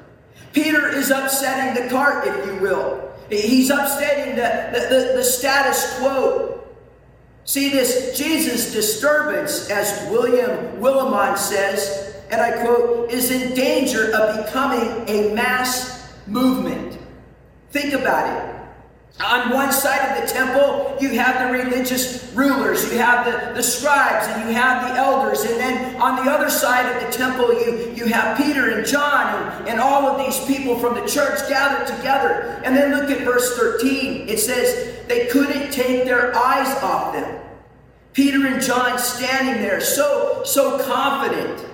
Peter 0.54 0.88
is 0.88 1.10
upsetting 1.10 1.82
the 1.82 1.90
cart, 1.90 2.26
if 2.26 2.46
you 2.46 2.54
will. 2.62 3.12
He's 3.28 3.70
upsetting 3.70 4.36
the, 4.36 4.70
the, 4.72 4.80
the, 4.88 5.12
the 5.16 5.24
status 5.24 5.98
quo. 5.98 6.64
See, 7.44 7.68
this 7.68 8.16
Jesus 8.16 8.72
disturbance, 8.72 9.68
as 9.68 10.08
William 10.10 10.80
Willimon 10.80 11.36
says, 11.36 12.22
and 12.30 12.40
I 12.40 12.64
quote, 12.64 13.10
is 13.10 13.30
in 13.30 13.54
danger 13.54 14.14
of 14.14 14.46
becoming 14.46 15.08
a 15.08 15.34
mass 15.34 16.14
movement. 16.26 16.98
Think 17.70 17.92
about 17.92 18.28
it. 18.30 18.53
On 19.20 19.50
one 19.50 19.70
side 19.70 20.10
of 20.10 20.20
the 20.20 20.32
temple, 20.32 20.96
you 21.00 21.10
have 21.20 21.46
the 21.46 21.56
religious 21.56 22.32
rulers, 22.34 22.90
you 22.90 22.98
have 22.98 23.24
the, 23.24 23.54
the 23.54 23.62
scribes, 23.62 24.26
and 24.26 24.48
you 24.48 24.54
have 24.54 24.88
the 24.88 24.96
elders. 24.96 25.42
And 25.42 25.54
then 25.54 26.00
on 26.02 26.24
the 26.24 26.30
other 26.30 26.50
side 26.50 26.96
of 26.96 27.06
the 27.06 27.16
temple, 27.16 27.52
you, 27.52 27.92
you 27.94 28.06
have 28.06 28.36
Peter 28.36 28.70
and 28.70 28.84
John 28.84 29.60
and, 29.60 29.68
and 29.68 29.80
all 29.80 30.06
of 30.06 30.18
these 30.18 30.44
people 30.46 30.76
from 30.76 30.94
the 30.96 31.06
church 31.06 31.48
gathered 31.48 31.86
together. 31.96 32.60
And 32.64 32.76
then 32.76 32.90
look 32.90 33.08
at 33.08 33.24
verse 33.24 33.56
13. 33.56 34.28
It 34.28 34.40
says, 34.40 35.06
they 35.06 35.26
couldn't 35.26 35.72
take 35.72 36.04
their 36.04 36.34
eyes 36.36 36.76
off 36.82 37.12
them. 37.12 37.40
Peter 38.14 38.46
and 38.48 38.60
John 38.60 38.98
standing 38.98 39.62
there, 39.62 39.80
so, 39.80 40.42
so 40.44 40.84
confident 40.84 41.64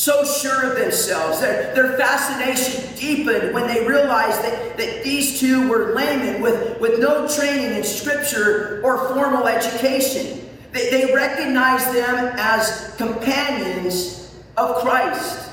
so 0.00 0.24
sure 0.24 0.70
of 0.70 0.78
themselves. 0.78 1.40
Their, 1.40 1.74
their 1.74 1.98
fascination 1.98 2.96
deepened 2.96 3.52
when 3.52 3.66
they 3.66 3.86
realized 3.86 4.42
that, 4.42 4.78
that 4.78 5.04
these 5.04 5.38
two 5.38 5.68
were 5.68 5.94
laymen 5.94 6.40
with, 6.40 6.80
with 6.80 6.98
no 6.98 7.28
training 7.28 7.76
in 7.76 7.84
scripture 7.84 8.80
or 8.82 9.08
formal 9.08 9.46
education. 9.46 10.48
They, 10.72 10.88
they 10.88 11.14
recognized 11.14 11.94
them 11.94 12.32
as 12.38 12.94
companions 12.96 14.34
of 14.56 14.76
Christ. 14.76 15.50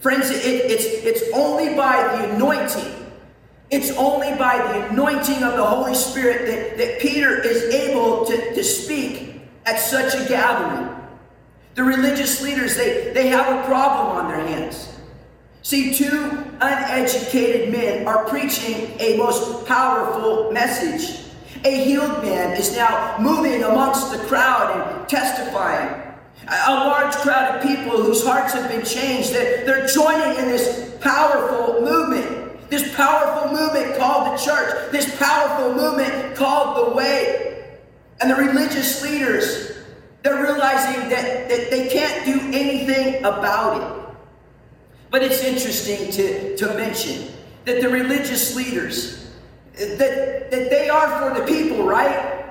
Friends, 0.00 0.30
it, 0.30 0.44
it's, 0.44 0.84
it's 0.86 1.30
only 1.34 1.74
by 1.74 1.96
the 2.16 2.34
anointing, 2.34 3.06
it's 3.70 3.90
only 3.98 4.34
by 4.36 4.56
the 4.56 4.88
anointing 4.88 5.42
of 5.42 5.58
the 5.58 5.66
Holy 5.66 5.94
Spirit 5.94 6.46
that, 6.46 6.78
that 6.78 7.00
Peter 7.00 7.42
is 7.42 7.64
able 7.74 8.24
to, 8.24 8.54
to 8.54 8.64
speak 8.64 9.42
at 9.66 9.78
such 9.78 10.14
a 10.14 10.26
gathering. 10.26 10.97
The 11.78 11.84
religious 11.84 12.42
leaders, 12.42 12.76
they, 12.76 13.12
they 13.14 13.28
have 13.28 13.46
a 13.46 13.64
problem 13.64 14.08
on 14.16 14.26
their 14.26 14.44
hands. 14.44 14.88
See, 15.62 15.94
two 15.94 16.44
uneducated 16.60 17.70
men 17.70 18.04
are 18.04 18.24
preaching 18.24 18.96
a 18.98 19.16
most 19.16 19.64
powerful 19.64 20.50
message. 20.50 21.30
A 21.64 21.84
healed 21.84 22.20
man 22.20 22.56
is 22.56 22.74
now 22.74 23.16
moving 23.20 23.62
amongst 23.62 24.10
the 24.10 24.18
crowd 24.26 24.74
and 24.74 25.08
testifying. 25.08 26.02
A 26.48 26.74
large 26.74 27.14
crowd 27.14 27.54
of 27.54 27.62
people 27.62 28.02
whose 28.02 28.26
hearts 28.26 28.54
have 28.54 28.68
been 28.68 28.84
changed, 28.84 29.32
they're, 29.32 29.64
they're 29.64 29.86
joining 29.86 30.36
in 30.36 30.48
this 30.48 30.96
powerful 31.00 31.80
movement. 31.80 32.68
This 32.70 32.92
powerful 32.96 33.56
movement 33.56 33.96
called 33.96 34.36
the 34.36 34.44
church. 34.44 34.90
This 34.90 35.16
powerful 35.16 35.74
movement 35.74 36.34
called 36.34 36.88
the 36.88 36.96
way. 36.96 37.68
And 38.20 38.32
the 38.32 38.34
religious 38.34 39.00
leaders, 39.00 39.77
they're 40.22 40.42
realizing 40.42 41.08
that, 41.08 41.48
that 41.48 41.70
they 41.70 41.88
can't 41.88 42.24
do 42.24 42.38
anything 42.52 43.24
about 43.24 43.80
it. 43.80 44.16
But 45.10 45.22
it's 45.22 45.42
interesting 45.42 46.10
to, 46.12 46.56
to 46.56 46.74
mention 46.74 47.32
that 47.64 47.80
the 47.80 47.88
religious 47.88 48.54
leaders, 48.54 49.30
that, 49.74 50.50
that 50.50 50.70
they 50.70 50.88
are 50.88 51.20
for 51.20 51.40
the 51.40 51.46
people, 51.46 51.84
right? 51.84 52.44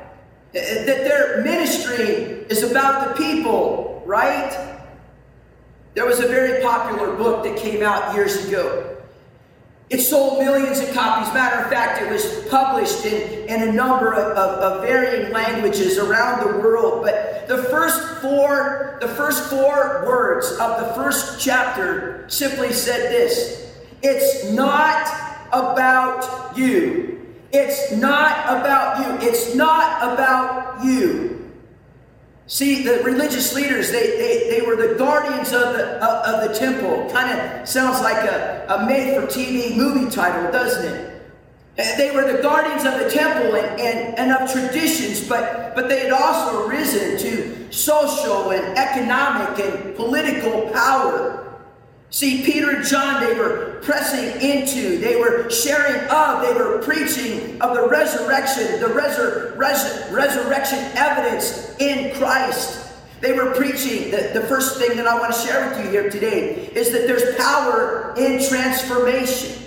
That 0.54 0.86
their 0.86 1.44
ministry 1.44 2.46
is 2.50 2.64
about 2.64 3.10
the 3.10 3.24
people, 3.24 4.02
right? 4.06 4.80
There 5.94 6.06
was 6.06 6.20
a 6.20 6.28
very 6.28 6.64
popular 6.64 7.16
book 7.16 7.44
that 7.44 7.58
came 7.58 7.84
out 7.84 8.16
years 8.16 8.48
ago 8.48 8.97
it 9.90 10.02
sold 10.02 10.40
millions 10.40 10.80
of 10.80 10.94
copies. 10.94 11.34
Matter 11.34 11.64
of 11.64 11.70
fact, 11.70 12.02
it 12.02 12.12
was 12.12 12.46
published 12.50 13.06
in, 13.06 13.48
in 13.48 13.70
a 13.70 13.72
number 13.72 14.14
of, 14.14 14.38
of, 14.38 14.60
of, 14.60 14.82
varying 14.82 15.32
languages 15.32 15.98
around 15.98 16.42
the 16.42 16.60
world. 16.60 17.04
But 17.04 17.48
the 17.48 17.64
first 17.64 18.22
four, 18.22 18.98
the 19.00 19.08
first 19.08 19.50
four 19.50 20.04
words 20.06 20.52
of 20.60 20.86
the 20.86 20.94
first 20.94 21.40
chapter 21.40 22.26
simply 22.28 22.74
said 22.74 23.12
this: 23.12 23.74
It's 24.04 24.52
not 24.52 25.08
about 25.54 26.58
you. 26.58 27.26
It's 27.54 27.94
not 27.94 28.46
about 28.46 29.22
you. 29.22 29.28
It's 29.30 29.56
not 29.56 30.14
about 30.14 30.84
you. 30.84 31.37
See, 32.48 32.82
the 32.84 33.04
religious 33.04 33.54
leaders, 33.54 33.92
they, 33.92 34.18
they, 34.18 34.50
they 34.50 34.66
were 34.66 34.78
the 34.78 34.96
guardians 34.96 35.52
of 35.52 35.74
the, 35.74 35.98
of, 35.98 36.44
of 36.44 36.50
the 36.50 36.58
temple. 36.58 37.10
Kind 37.12 37.38
of 37.38 37.68
sounds 37.68 38.02
like 38.02 38.24
a, 38.24 38.66
a 38.70 38.86
made 38.86 39.20
for 39.20 39.28
TV 39.28 39.76
movie 39.76 40.10
title, 40.10 40.50
doesn't 40.50 40.86
it? 40.86 41.22
Eh, 41.78 41.98
they 41.98 42.16
were 42.16 42.32
the 42.32 42.42
guardians 42.42 42.86
of 42.86 43.00
the 43.00 43.10
temple 43.10 43.56
and, 43.56 43.82
and, 43.82 44.18
and 44.18 44.32
of 44.32 44.50
traditions, 44.50 45.28
but, 45.28 45.76
but 45.76 45.90
they 45.90 46.00
had 46.00 46.14
also 46.14 46.68
risen 46.70 47.18
to 47.20 47.72
social 47.72 48.52
and 48.52 48.78
economic 48.78 49.60
and 49.60 49.96
political 49.98 50.70
power. 50.72 51.47
See, 52.10 52.44
Peter 52.44 52.72
and 52.72 52.86
John, 52.88 53.22
they 53.22 53.38
were 53.38 53.80
pressing 53.84 54.42
into, 54.42 54.98
they 54.98 55.18
were 55.18 55.50
sharing 55.50 56.10
of, 56.10 56.42
they 56.42 56.54
were 56.54 56.80
preaching 56.82 57.62
of 57.62 57.76
the 57.76 57.88
resurrection, 57.90 58.80
the 58.80 58.88
resur- 58.88 59.58
res- 59.58 60.10
resurrection 60.12 60.80
evidence 60.96 61.76
in 61.80 62.16
Christ. 62.16 62.94
They 63.20 63.34
were 63.34 63.54
preaching, 63.56 64.12
the, 64.12 64.32
the 64.34 64.42
first 64.48 64.80
thing 64.80 64.96
that 64.96 65.06
I 65.06 65.20
want 65.20 65.34
to 65.34 65.40
share 65.40 65.70
with 65.70 65.84
you 65.84 65.92
here 65.92 66.10
today 66.10 66.68
is 66.74 66.92
that 66.92 67.08
there's 67.08 67.36
power 67.36 68.14
in 68.18 68.42
transformation. 68.48 69.64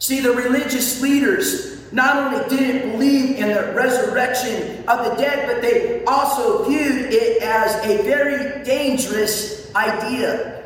See, 0.00 0.20
the 0.20 0.32
religious 0.32 1.00
leaders 1.00 1.92
not 1.92 2.16
only 2.16 2.48
didn't 2.48 2.92
believe 2.92 3.36
in 3.36 3.48
the 3.48 3.72
resurrection 3.74 4.84
of 4.88 5.04
the 5.04 5.14
dead, 5.16 5.46
but 5.46 5.62
they 5.62 6.04
also 6.04 6.68
viewed 6.68 7.12
it 7.12 7.42
as 7.42 7.74
a 7.84 8.02
very 8.02 8.64
dangerous 8.64 9.72
idea. 9.74 10.57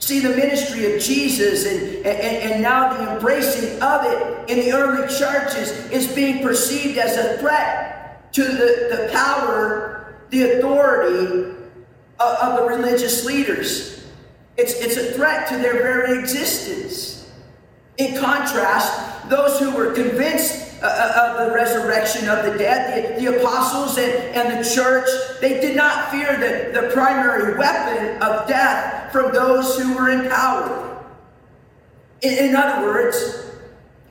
See, 0.00 0.20
the 0.20 0.30
ministry 0.30 0.94
of 0.94 1.00
Jesus 1.00 1.66
and, 1.66 2.06
and, 2.06 2.52
and 2.52 2.62
now 2.62 2.94
the 2.94 3.12
embracing 3.12 3.80
of 3.82 4.04
it 4.04 4.50
in 4.50 4.58
the 4.58 4.72
early 4.72 5.06
churches 5.06 5.70
is 5.90 6.12
being 6.14 6.42
perceived 6.42 6.98
as 6.98 7.16
a 7.16 7.38
threat 7.38 8.32
to 8.32 8.42
the, 8.42 8.88
the 8.90 9.10
power, 9.12 10.16
the 10.30 10.58
authority 10.58 11.54
of, 12.18 12.36
of 12.38 12.56
the 12.56 12.66
religious 12.66 13.24
leaders. 13.26 14.06
It's, 14.56 14.74
it's 14.74 14.96
a 14.96 15.12
threat 15.12 15.48
to 15.48 15.58
their 15.58 15.74
very 15.74 16.18
existence. 16.18 17.30
In 17.98 18.18
contrast, 18.18 19.28
those 19.28 19.58
who 19.58 19.76
were 19.76 19.92
convinced 19.92 20.59
Uh, 20.82 20.86
uh, 20.86 21.36
of 21.38 21.46
the 21.46 21.54
resurrection 21.54 22.26
of 22.26 22.42
the 22.42 22.56
dead. 22.56 23.18
The, 23.18 23.22
the 23.22 23.38
apostles 23.38 23.98
and, 23.98 24.10
and 24.34 24.64
the 24.64 24.70
church, 24.70 25.06
they 25.38 25.60
did 25.60 25.76
not 25.76 26.10
fear 26.10 26.38
the, 26.38 26.80
the 26.80 26.88
primary 26.94 27.58
weapon 27.58 28.22
of 28.22 28.48
death 28.48 29.12
from 29.12 29.30
those 29.30 29.78
who 29.78 29.94
were 29.94 30.08
in 30.08 30.30
power. 30.30 31.04
In, 32.22 32.48
in 32.48 32.56
other 32.56 32.86
words, 32.86 33.50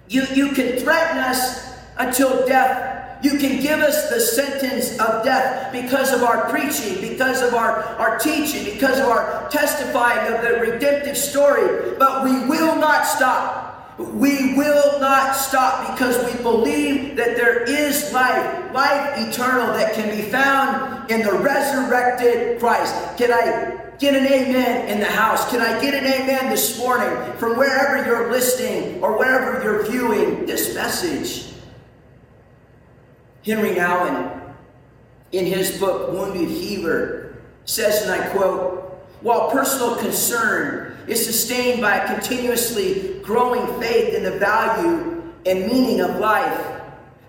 you, 0.09 0.25
you 0.35 0.51
can 0.51 0.77
threaten 0.77 1.17
us 1.17 1.75
until 1.97 2.45
death 2.45 2.97
you 3.21 3.38
can 3.38 3.61
give 3.61 3.79
us 3.79 4.09
the 4.09 4.19
sentence 4.19 4.97
of 4.97 5.25
death 5.25 5.73
because 5.73 6.13
of 6.13 6.23
our 6.23 6.49
preaching, 6.49 7.01
because 7.01 7.41
of 7.41 7.53
our, 7.53 7.83
our 7.97 8.17
teaching, 8.17 8.63
because 8.63 8.97
of 8.97 9.07
our 9.07 9.49
testifying 9.49 10.33
of 10.33 10.41
the 10.41 10.71
redemptive 10.71 11.17
story, 11.17 11.95
but 11.99 12.23
we 12.23 12.31
will 12.47 12.77
not 12.77 13.05
stop. 13.05 13.68
We 14.00 14.53
will 14.56 14.98
not 15.01 15.36
stop 15.36 15.91
because 15.91 16.34
we 16.34 16.41
believe 16.41 17.18
that 17.18 17.36
there 17.36 17.63
is 17.63 18.13
life, 18.13 18.74
life 18.74 19.27
eternal 19.27 19.74
that 19.74 19.94
can 19.94 20.15
be 20.15 20.22
found 20.22 21.12
in 21.12 21.22
the 21.22 21.34
resurrected 21.34 22.60
Christ. 22.62 22.96
Can 23.18 23.34
I 23.34 23.98
get 24.00 24.15
an 24.15 24.25
amen 24.25 24.88
in 24.88 25.01
the 25.01 25.06
house? 25.06 25.50
Can 25.51 25.60
I 25.60 25.82
get 25.82 25.94
an 25.94 26.06
amen 26.06 26.50
this 26.50 26.79
morning 26.79 27.10
from 27.34 27.58
wherever 27.58 28.06
you're 28.06 28.32
listening 28.32 29.03
or 29.03 29.18
wherever 29.18 29.62
you're 29.62 29.86
viewing 29.86 30.46
this 30.46 30.74
message? 30.74 31.53
Henry 33.44 33.72
Nouwen, 33.72 34.53
in 35.34 35.46
his 35.46 35.77
book 35.77 36.13
Wounded 36.13 36.48
Healer, 36.48 37.41
says, 37.65 38.03
and 38.03 38.12
I 38.12 38.29
quote, 38.29 38.98
while 39.20 39.51
personal 39.51 39.98
concern 39.98 40.88
is 41.09 41.25
sustained 41.25 41.81
by 41.81 41.97
a 41.97 42.13
continuously 42.13 43.19
growing 43.23 43.65
faith 43.81 44.13
in 44.13 44.23
the 44.23 44.37
value 44.37 45.23
and 45.45 45.65
meaning 45.65 46.01
of 46.01 46.17
life, 46.17 46.81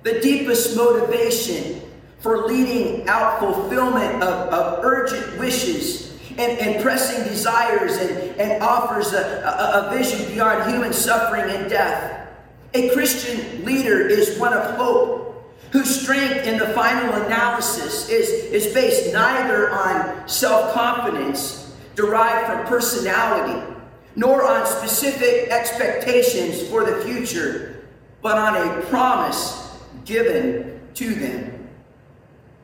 the 0.02 0.20
deepest 0.20 0.76
motivation 0.76 1.80
for 2.18 2.46
leading 2.46 3.08
out 3.08 3.38
fulfillment 3.38 4.22
of, 4.22 4.52
of 4.52 4.84
urgent 4.84 5.38
wishes 5.38 6.10
and, 6.32 6.58
and 6.58 6.82
pressing 6.82 7.24
desires 7.24 7.96
and, 7.96 8.38
and 8.38 8.62
offers 8.62 9.14
a, 9.14 9.42
a, 9.44 9.86
a 9.86 9.96
vision 9.96 10.30
beyond 10.32 10.70
human 10.70 10.92
suffering 10.92 11.50
and 11.54 11.70
death. 11.70 12.28
A 12.74 12.90
Christian 12.90 13.64
leader 13.64 14.06
is 14.06 14.38
one 14.38 14.52
of 14.52 14.76
hope 14.76 15.26
whose 15.72 16.02
strength 16.02 16.46
in 16.46 16.58
the 16.58 16.68
final 16.68 17.14
analysis 17.24 18.08
is, 18.10 18.28
is 18.28 18.74
based 18.74 19.12
neither 19.12 19.70
on 19.70 20.28
self 20.28 20.74
confidence 20.74 21.59
derived 21.94 22.46
from 22.46 22.66
personality, 22.66 23.74
nor 24.16 24.44
on 24.44 24.66
specific 24.66 25.50
expectations 25.50 26.62
for 26.68 26.84
the 26.84 27.04
future, 27.04 27.86
but 28.22 28.36
on 28.36 28.56
a 28.56 28.82
promise 28.86 29.78
given 30.04 30.80
to 30.94 31.14
them. 31.14 31.68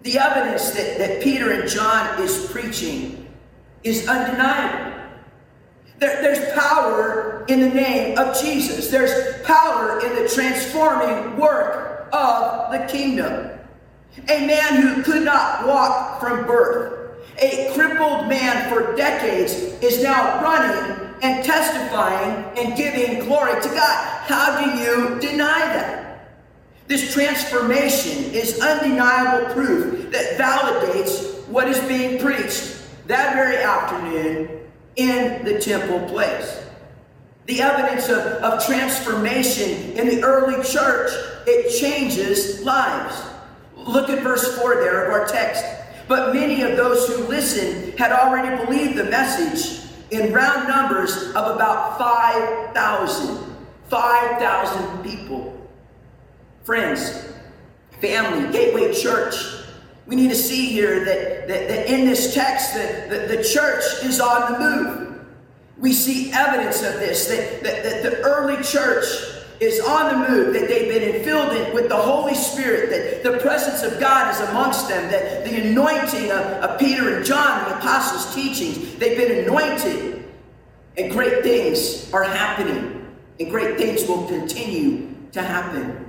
The 0.02 0.18
evidence 0.18 0.70
that, 0.70 0.98
that 0.98 1.22
Peter 1.22 1.52
and 1.52 1.68
John 1.68 2.22
is 2.22 2.46
preaching 2.50 3.28
is 3.82 4.06
undeniable. 4.08 4.92
There, 5.98 6.20
there's 6.22 6.52
power 6.52 7.44
in 7.48 7.60
the 7.60 7.70
name 7.70 8.18
of 8.18 8.38
Jesus. 8.38 8.90
There's 8.90 9.42
power 9.44 10.00
in 10.04 10.14
the 10.22 10.28
transforming 10.28 11.36
work 11.38 12.08
of 12.12 12.72
the 12.72 12.86
kingdom. 12.86 13.50
A 14.28 14.46
man 14.46 14.82
who 14.82 15.02
could 15.02 15.22
not 15.22 15.66
walk 15.66 16.20
from 16.20 16.46
birth, 16.46 17.05
a 17.38 17.72
crippled 17.74 18.28
man 18.28 18.70
for 18.70 18.96
decades, 18.96 19.52
is 19.82 20.02
now 20.02 20.42
running 20.42 21.14
and 21.22 21.44
testifying 21.44 22.58
and 22.58 22.76
giving 22.76 23.24
glory 23.26 23.60
to 23.60 23.68
God. 23.68 24.22
How 24.26 24.62
do 24.62 24.78
you 24.78 25.18
deny 25.20 25.60
that? 25.60 26.06
This 26.86 27.12
transformation 27.12 28.32
is 28.32 28.60
undeniable 28.60 29.52
proof 29.52 30.10
that 30.12 30.38
validates 30.38 31.46
what 31.48 31.68
is 31.68 31.80
being 31.80 32.20
preached 32.20 32.76
that 33.06 33.34
very 33.34 33.58
afternoon 33.58 34.60
in 34.96 35.44
the 35.44 35.60
temple 35.60 36.00
place. 36.08 36.64
The 37.46 37.62
evidence 37.62 38.08
of, 38.08 38.18
of 38.18 38.64
transformation 38.66 39.92
in 39.92 40.08
the 40.08 40.22
early 40.24 40.62
church, 40.64 41.12
it 41.46 41.78
changes 41.78 42.62
lives. 42.62 43.22
Look 43.76 44.10
at 44.10 44.22
verse 44.22 44.58
4 44.58 44.76
there 44.76 45.04
of 45.04 45.12
our 45.12 45.28
text. 45.28 45.64
But 46.08 46.34
many 46.34 46.62
of 46.62 46.76
those 46.76 47.08
who 47.08 47.24
listened 47.24 47.98
had 47.98 48.12
already 48.12 48.64
believed 48.64 48.96
the 48.96 49.04
message 49.04 49.90
in 50.10 50.32
round 50.32 50.68
numbers 50.68 51.16
of 51.34 51.56
about 51.56 51.98
5,000. 51.98 53.56
5,000 53.88 55.02
people. 55.02 55.52
Friends, 56.64 57.32
family, 58.00 58.52
Gateway 58.52 58.92
Church, 58.92 59.34
we 60.06 60.16
need 60.16 60.28
to 60.28 60.36
see 60.36 60.66
here 60.66 61.04
that, 61.04 61.48
that, 61.48 61.68
that 61.68 61.90
in 61.90 62.06
this 62.06 62.34
text, 62.34 62.74
that 62.74 63.10
the, 63.10 63.36
the 63.36 63.42
church 63.42 63.84
is 64.04 64.20
on 64.20 64.52
the 64.52 64.58
move. 64.58 65.26
We 65.78 65.92
see 65.92 66.32
evidence 66.32 66.82
of 66.82 66.94
this, 66.94 67.26
that, 67.28 67.62
that, 67.62 67.82
that 67.82 68.02
the 68.02 68.20
early 68.20 68.62
church 68.62 69.06
is 69.60 69.80
on 69.80 70.12
the 70.12 70.28
move, 70.28 70.52
that 70.52 70.68
they've 70.68 70.88
been 70.88 71.24
filled 71.24 71.74
with 71.74 71.88
the 71.88 71.96
Holy 71.96 72.34
Spirit, 72.34 72.90
that 72.90 73.22
the 73.22 73.38
presence 73.38 73.82
of 73.82 73.98
God 73.98 74.34
is 74.34 74.40
amongst 74.48 74.88
them, 74.88 75.10
that 75.10 75.44
the 75.44 75.70
anointing 75.70 76.30
of, 76.30 76.40
of 76.62 76.78
Peter 76.78 77.16
and 77.16 77.24
John, 77.24 77.60
and 77.60 77.72
the 77.72 77.78
apostles' 77.78 78.34
teachings, 78.34 78.96
they've 78.96 79.16
been 79.16 79.44
anointed, 79.44 80.24
and 80.98 81.10
great 81.10 81.42
things 81.42 82.12
are 82.12 82.24
happening, 82.24 83.14
and 83.38 83.50
great 83.50 83.76
things 83.78 84.06
will 84.06 84.26
continue 84.26 85.14
to 85.32 85.42
happen. 85.42 86.04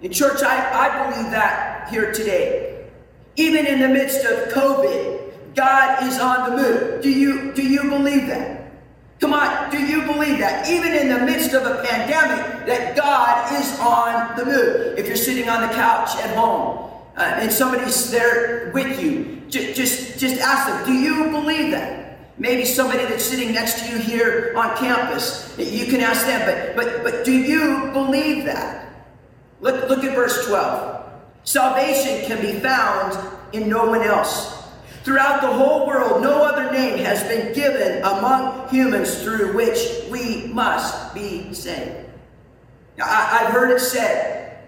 In 0.00 0.12
church, 0.12 0.42
I, 0.42 0.88
I 0.88 1.10
believe 1.10 1.30
that 1.30 1.88
here 1.88 2.12
today. 2.12 2.86
Even 3.36 3.66
in 3.66 3.80
the 3.80 3.88
midst 3.88 4.24
of 4.24 4.52
COVID, 4.52 5.54
God 5.54 6.02
is 6.02 6.18
on 6.18 6.50
the 6.50 6.56
move. 6.56 7.02
Do 7.02 7.10
you, 7.10 7.52
do 7.52 7.62
you 7.62 7.88
believe 7.88 8.26
that? 8.26 8.72
Come 9.20 9.32
on, 9.34 9.70
do 9.70 9.78
you 9.78 10.02
believe 10.02 10.38
that? 10.38 10.68
Even 10.68 10.92
in 10.92 11.08
the 11.08 11.24
midst 11.24 11.54
of 11.54 11.64
a 11.64 11.84
pandemic, 11.84 12.51
that 12.66 12.96
God 12.96 13.52
is 13.60 13.78
on 13.78 14.36
the 14.36 14.44
move. 14.44 14.98
If 14.98 15.06
you're 15.06 15.16
sitting 15.16 15.48
on 15.48 15.66
the 15.66 15.74
couch 15.74 16.16
at 16.16 16.36
home 16.36 16.90
uh, 17.16 17.22
and 17.22 17.52
somebody's 17.52 18.10
there 18.10 18.70
with 18.72 19.02
you, 19.02 19.42
just, 19.48 19.74
just, 19.74 20.18
just 20.18 20.40
ask 20.40 20.68
them, 20.68 20.86
do 20.86 20.92
you 20.92 21.30
believe 21.30 21.70
that? 21.72 22.18
Maybe 22.38 22.64
somebody 22.64 23.04
that's 23.04 23.24
sitting 23.24 23.52
next 23.52 23.80
to 23.80 23.92
you 23.92 23.98
here 23.98 24.54
on 24.56 24.76
campus, 24.76 25.54
you 25.58 25.86
can 25.86 26.00
ask 26.00 26.26
them, 26.26 26.40
but, 26.46 26.74
but, 26.76 27.04
but 27.04 27.24
do 27.24 27.32
you 27.32 27.90
believe 27.92 28.46
that? 28.46 28.92
Look, 29.60 29.88
look 29.88 30.02
at 30.02 30.14
verse 30.14 30.46
12. 30.46 31.12
Salvation 31.44 32.26
can 32.26 32.40
be 32.40 32.58
found 32.60 33.16
in 33.52 33.68
no 33.68 33.86
one 33.86 34.02
else. 34.02 34.62
Throughout 35.04 35.40
the 35.40 35.48
whole 35.48 35.86
world, 35.86 36.22
no 36.22 36.44
other 36.44 36.70
name 36.70 36.98
has 36.98 37.22
been 37.24 37.52
given 37.52 37.98
among 38.02 38.68
humans 38.68 39.22
through 39.22 39.52
which 39.52 39.78
we 40.10 40.46
must 40.46 41.12
be 41.12 41.52
saved. 41.52 42.01
I, 42.98 43.38
have 43.44 43.52
heard 43.52 43.70
it 43.70 43.80
said 43.80 44.58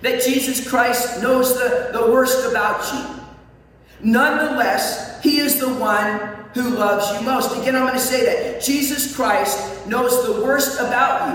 that 0.00 0.22
Jesus 0.22 0.68
Christ 0.68 1.22
knows 1.22 1.54
the, 1.54 1.90
the 1.92 2.10
worst 2.10 2.50
about 2.50 2.92
you. 2.92 3.22
Nonetheless, 4.00 5.22
He 5.22 5.38
is 5.38 5.60
the 5.60 5.72
one 5.74 6.32
who 6.54 6.70
loves 6.70 7.10
you 7.12 7.26
most. 7.26 7.56
Again, 7.56 7.76
I'm 7.76 7.82
going 7.82 7.94
to 7.94 8.00
say 8.00 8.24
that 8.24 8.62
Jesus 8.62 9.14
Christ 9.14 9.86
knows 9.86 10.26
the 10.26 10.44
worst 10.44 10.78
about 10.80 11.28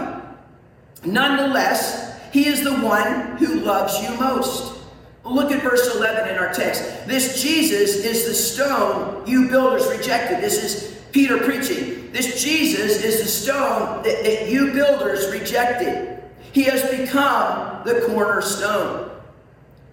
you. 1.03 1.11
Nonetheless, 1.11 2.19
he 2.31 2.47
is 2.47 2.63
the 2.63 2.75
one 2.75 3.37
who 3.37 3.61
loves 3.61 4.01
you 4.01 4.15
most. 4.17 4.79
Look 5.23 5.51
at 5.51 5.61
verse 5.61 5.95
11 5.95 6.29
in 6.29 6.37
our 6.37 6.53
text. 6.53 6.83
This 7.07 7.41
Jesus 7.41 7.95
is 7.95 8.25
the 8.25 8.33
stone 8.33 9.25
you 9.27 9.49
builders 9.49 9.87
rejected. 9.87 10.41
This 10.41 10.63
is 10.63 10.97
Peter 11.11 11.37
preaching. 11.39 12.11
This 12.11 12.41
Jesus 12.41 13.03
is 13.03 13.21
the 13.21 13.27
stone 13.27 14.03
that, 14.03 14.23
that 14.23 14.49
you 14.49 14.71
builders 14.71 15.29
rejected. 15.31 16.16
He 16.57 16.63
has 16.63 16.81
become 16.89 17.83
the 17.85 18.01
cornerstone. 18.07 19.11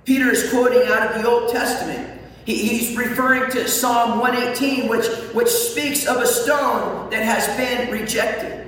Peter 0.06 0.30
is 0.30 0.48
quoting 0.48 0.88
out 0.90 1.10
of 1.10 1.20
the 1.20 1.28
Old 1.28 1.50
Testament. 1.50 2.22
He, 2.46 2.56
he's 2.56 2.96
referring 2.96 3.50
to 3.50 3.68
Psalm 3.68 4.18
118, 4.18 4.88
which, 4.88 5.06
which 5.34 5.48
speaks 5.48 6.06
of 6.06 6.22
a 6.22 6.26
stone 6.26 7.10
that 7.10 7.22
has 7.22 7.54
been 7.58 7.92
rejected. 7.92 8.66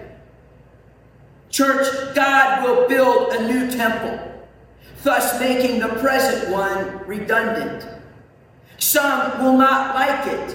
Church, 1.49 2.15
God 2.15 2.65
will 2.65 2.87
build 2.87 3.33
a 3.33 3.49
new 3.49 3.71
temple, 3.71 4.45
thus 5.03 5.41
making 5.41 5.81
the 5.81 5.89
present 5.89 6.53
one 6.53 6.99
redundant. 7.07 7.89
Some 8.77 9.43
will 9.43 9.57
not 9.57 9.95
like 9.95 10.27
it. 10.35 10.55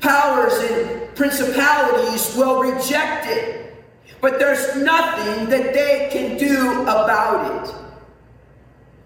Powers 0.00 0.54
and 0.54 1.14
principalities 1.14 2.34
will 2.36 2.60
reject 2.60 3.28
it. 3.28 3.61
But 4.22 4.38
there's 4.38 4.76
nothing 4.76 5.50
that 5.50 5.74
they 5.74 6.08
can 6.12 6.38
do 6.38 6.82
about 6.82 7.66
it. 7.66 7.74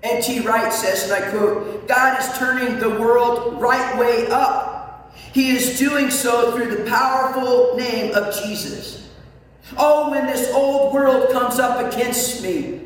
N.T. 0.02 0.40
Wright 0.40 0.70
says, 0.70 1.04
and 1.04 1.24
I 1.24 1.30
quote, 1.30 1.88
God 1.88 2.20
is 2.20 2.38
turning 2.38 2.78
the 2.78 2.90
world 2.90 3.58
right 3.58 3.98
way 3.98 4.26
up. 4.28 5.14
He 5.32 5.56
is 5.56 5.78
doing 5.78 6.10
so 6.10 6.52
through 6.52 6.76
the 6.76 6.88
powerful 6.88 7.76
name 7.76 8.14
of 8.14 8.34
Jesus. 8.44 9.08
Oh, 9.78 10.10
when 10.10 10.26
this 10.26 10.52
old 10.52 10.92
world 10.92 11.30
comes 11.32 11.58
up 11.58 11.92
against 11.92 12.42
me, 12.42 12.82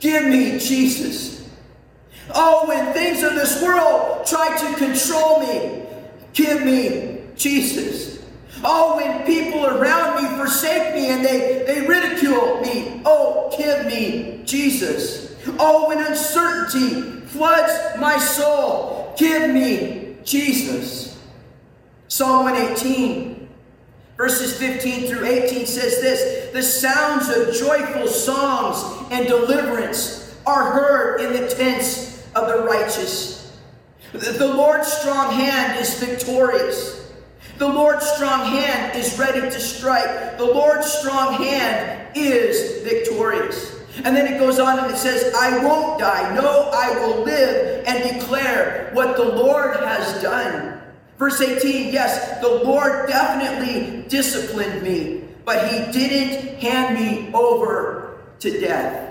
give 0.00 0.26
me 0.26 0.58
Jesus. 0.58 1.48
Oh, 2.34 2.66
when 2.66 2.92
things 2.92 3.22
of 3.22 3.34
this 3.34 3.62
world 3.62 4.26
try 4.26 4.56
to 4.58 4.76
control 4.76 5.40
me, 5.40 5.86
give 6.32 6.64
me 6.64 7.22
Jesus. 7.36 8.17
Oh, 8.64 8.96
when 8.96 9.24
people 9.24 9.66
around 9.66 10.22
me 10.22 10.28
forsake 10.36 10.94
me 10.94 11.08
and 11.08 11.24
they, 11.24 11.64
they 11.66 11.86
ridicule 11.86 12.60
me, 12.60 13.02
oh, 13.04 13.54
give 13.56 13.86
me 13.86 14.42
Jesus. 14.44 15.36
Oh, 15.58 15.88
when 15.88 16.04
uncertainty 16.04 17.20
floods 17.26 17.72
my 18.00 18.18
soul, 18.18 19.14
give 19.16 19.50
me 19.50 20.16
Jesus. 20.24 21.18
Psalm 22.08 22.44
118 22.44 23.38
Verses 24.18 24.58
15 24.58 25.06
through 25.06 25.24
18 25.24 25.64
says 25.64 26.00
this 26.00 26.52
The 26.52 26.62
sounds 26.62 27.28
of 27.28 27.54
joyful 27.54 28.08
songs 28.08 29.06
and 29.12 29.28
deliverance 29.28 30.36
are 30.44 30.72
heard 30.72 31.20
in 31.20 31.32
the 31.32 31.48
tents 31.48 32.26
of 32.34 32.48
the 32.48 32.64
righteous. 32.64 33.56
The 34.12 34.52
Lord's 34.52 34.92
strong 34.92 35.32
hand 35.32 35.78
is 35.80 36.02
victorious. 36.02 36.97
The 37.58 37.66
Lord's 37.66 38.06
strong 38.06 38.46
hand 38.46 38.96
is 38.96 39.18
ready 39.18 39.40
to 39.40 39.60
strike. 39.60 40.38
The 40.38 40.44
Lord's 40.44 40.86
strong 40.92 41.32
hand 41.34 42.16
is 42.16 42.82
victorious. 42.82 43.74
And 44.04 44.14
then 44.14 44.32
it 44.32 44.38
goes 44.38 44.60
on 44.60 44.78
and 44.78 44.92
it 44.92 44.96
says, 44.96 45.34
I 45.34 45.64
won't 45.64 45.98
die. 45.98 46.36
No, 46.36 46.70
I 46.72 46.90
will 47.00 47.24
live 47.24 47.84
and 47.84 48.20
declare 48.20 48.90
what 48.92 49.16
the 49.16 49.24
Lord 49.24 49.74
has 49.74 50.22
done. 50.22 50.80
Verse 51.18 51.40
18, 51.40 51.92
yes, 51.92 52.40
the 52.40 52.62
Lord 52.62 53.08
definitely 53.08 54.04
disciplined 54.08 54.84
me, 54.84 55.24
but 55.44 55.68
he 55.68 55.90
didn't 55.90 56.60
hand 56.60 56.94
me 56.94 57.28
over 57.34 58.20
to 58.38 58.60
death. 58.60 59.07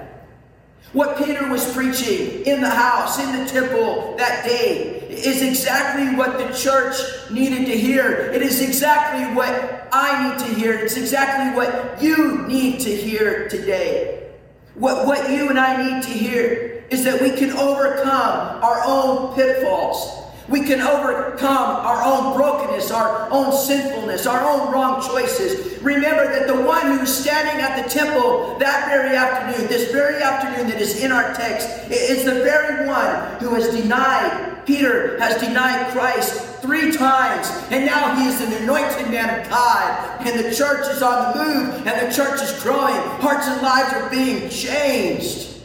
What 0.94 1.18
Peter 1.18 1.50
was 1.50 1.72
preaching 1.74 2.46
in 2.46 2.62
the 2.62 2.70
house, 2.70 3.20
in 3.20 3.38
the 3.38 3.46
temple 3.46 4.16
that 4.18 4.46
day, 4.46 5.02
is 5.10 5.42
exactly 5.42 6.16
what 6.16 6.38
the 6.38 6.54
church 6.58 6.96
needed 7.30 7.66
to 7.66 7.78
hear. 7.78 8.32
It 8.32 8.42
is 8.42 8.62
exactly 8.62 9.26
what 9.36 9.90
I 9.92 10.30
need 10.30 10.40
to 10.40 10.54
hear. 10.56 10.74
It's 10.74 10.96
exactly 10.96 11.56
what 11.56 12.02
you 12.02 12.48
need 12.48 12.80
to 12.82 12.96
hear 12.96 13.50
today. 13.50 14.30
What, 14.76 15.06
what 15.06 15.30
you 15.30 15.50
and 15.50 15.60
I 15.60 15.92
need 15.92 16.04
to 16.04 16.10
hear 16.10 16.86
is 16.90 17.04
that 17.04 17.22
we 17.22 17.32
can 17.32 17.52
overcome 17.52 18.64
our 18.64 18.82
own 18.86 19.36
pitfalls. 19.36 20.27
We 20.50 20.62
can 20.62 20.80
overcome 20.80 21.86
our 21.86 22.04
own 22.04 22.38
brokenness, 22.38 22.90
our 22.92 23.30
own 23.32 23.52
sinfulness, 23.52 24.26
our 24.26 24.42
own 24.42 24.72
wrong 24.72 25.02
choices. 25.02 25.82
Remember 25.82 26.26
that 26.26 26.48
the 26.48 26.62
one 26.62 26.98
who's 26.98 27.14
standing 27.14 27.62
at 27.62 27.84
the 27.84 27.90
temple 27.90 28.58
that 28.60 28.88
very 28.88 29.16
afternoon, 29.18 29.68
this 29.68 29.92
very 29.92 30.24
afternoon 30.24 30.70
that 30.70 30.80
is 30.80 31.04
in 31.04 31.12
our 31.12 31.34
text, 31.34 31.68
is 31.92 32.24
the 32.24 32.32
very 32.32 32.88
one 32.88 33.36
who 33.40 33.54
has 33.56 33.76
denied, 33.76 34.66
Peter 34.66 35.20
has 35.20 35.40
denied 35.42 35.92
Christ 35.92 36.62
three 36.62 36.92
times, 36.94 37.50
and 37.70 37.86
now 37.86 38.16
he 38.16 38.28
is 38.28 38.42
an 38.42 38.64
anointed 38.64 39.12
man 39.12 39.42
of 39.42 39.50
God, 39.50 40.26
and 40.26 40.40
the 40.40 40.56
church 40.56 40.88
is 40.88 41.02
on 41.02 41.38
the 41.38 41.44
move, 41.44 41.88
and 41.88 42.08
the 42.08 42.16
church 42.16 42.42
is 42.42 42.64
growing. 42.64 42.96
Hearts 43.20 43.48
and 43.48 43.62
lives 43.62 43.94
are 43.94 44.10
being 44.10 44.50
changed. 44.50 45.62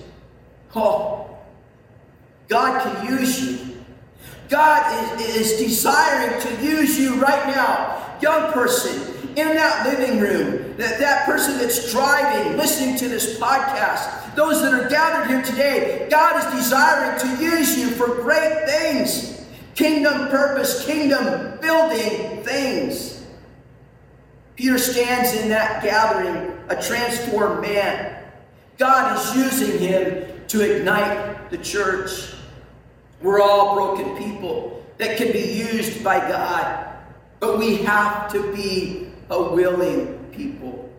Oh, 0.75 1.39
God 2.49 2.83
can 2.83 3.19
use 3.19 3.41
you. 3.41 3.72
God 4.53 5.19
is, 5.19 5.51
is 5.51 5.59
desiring 5.59 6.39
to 6.43 6.63
use 6.63 7.01
you 7.01 7.15
right 7.15 7.47
now, 7.47 8.19
young 8.21 8.53
person, 8.53 9.01
in 9.29 9.49
that 9.55 9.87
living 9.87 10.21
room, 10.21 10.77
that, 10.77 10.99
that 10.99 11.25
person 11.25 11.57
that's 11.57 11.91
driving, 11.91 12.59
listening 12.59 12.99
to 12.99 13.09
this 13.09 13.41
podcast, 13.41 14.35
those 14.35 14.61
that 14.61 14.75
are 14.75 14.91
gathered 14.91 15.31
here 15.31 15.43
today, 15.43 16.07
God 16.11 16.37
is 16.37 16.63
desiring 16.63 17.19
to 17.19 17.43
use 17.43 17.79
you 17.79 17.89
for 17.93 18.09
great 18.17 18.67
things, 18.67 19.43
kingdom 19.75 20.29
purpose, 20.29 20.85
kingdom 20.85 21.59
building 21.63 22.45
things. 22.45 23.25
Peter 24.57 24.77
stands 24.77 25.33
in 25.33 25.49
that 25.49 25.83
gathering, 25.83 26.55
a 26.69 26.83
transformed 26.83 27.63
man. 27.63 28.23
God 28.77 29.19
is 29.19 29.35
using 29.35 29.79
him 29.79 30.47
to 30.49 30.77
ignite 30.77 31.51
the 31.51 31.57
church. 31.57 32.35
We're 33.23 33.41
all 33.41 33.75
broken 33.75 34.17
people 34.17 34.85
that 34.99 35.17
can 35.17 35.33
be 35.33 35.41
used 35.41 36.03
by 36.03 36.19
God, 36.19 36.97
but 37.41 37.59
we 37.59 37.77
have 37.79 38.31
to 38.33 38.53
be 38.53 39.09
a 39.31 39.43
willing 39.43 40.19
people. 40.33 40.91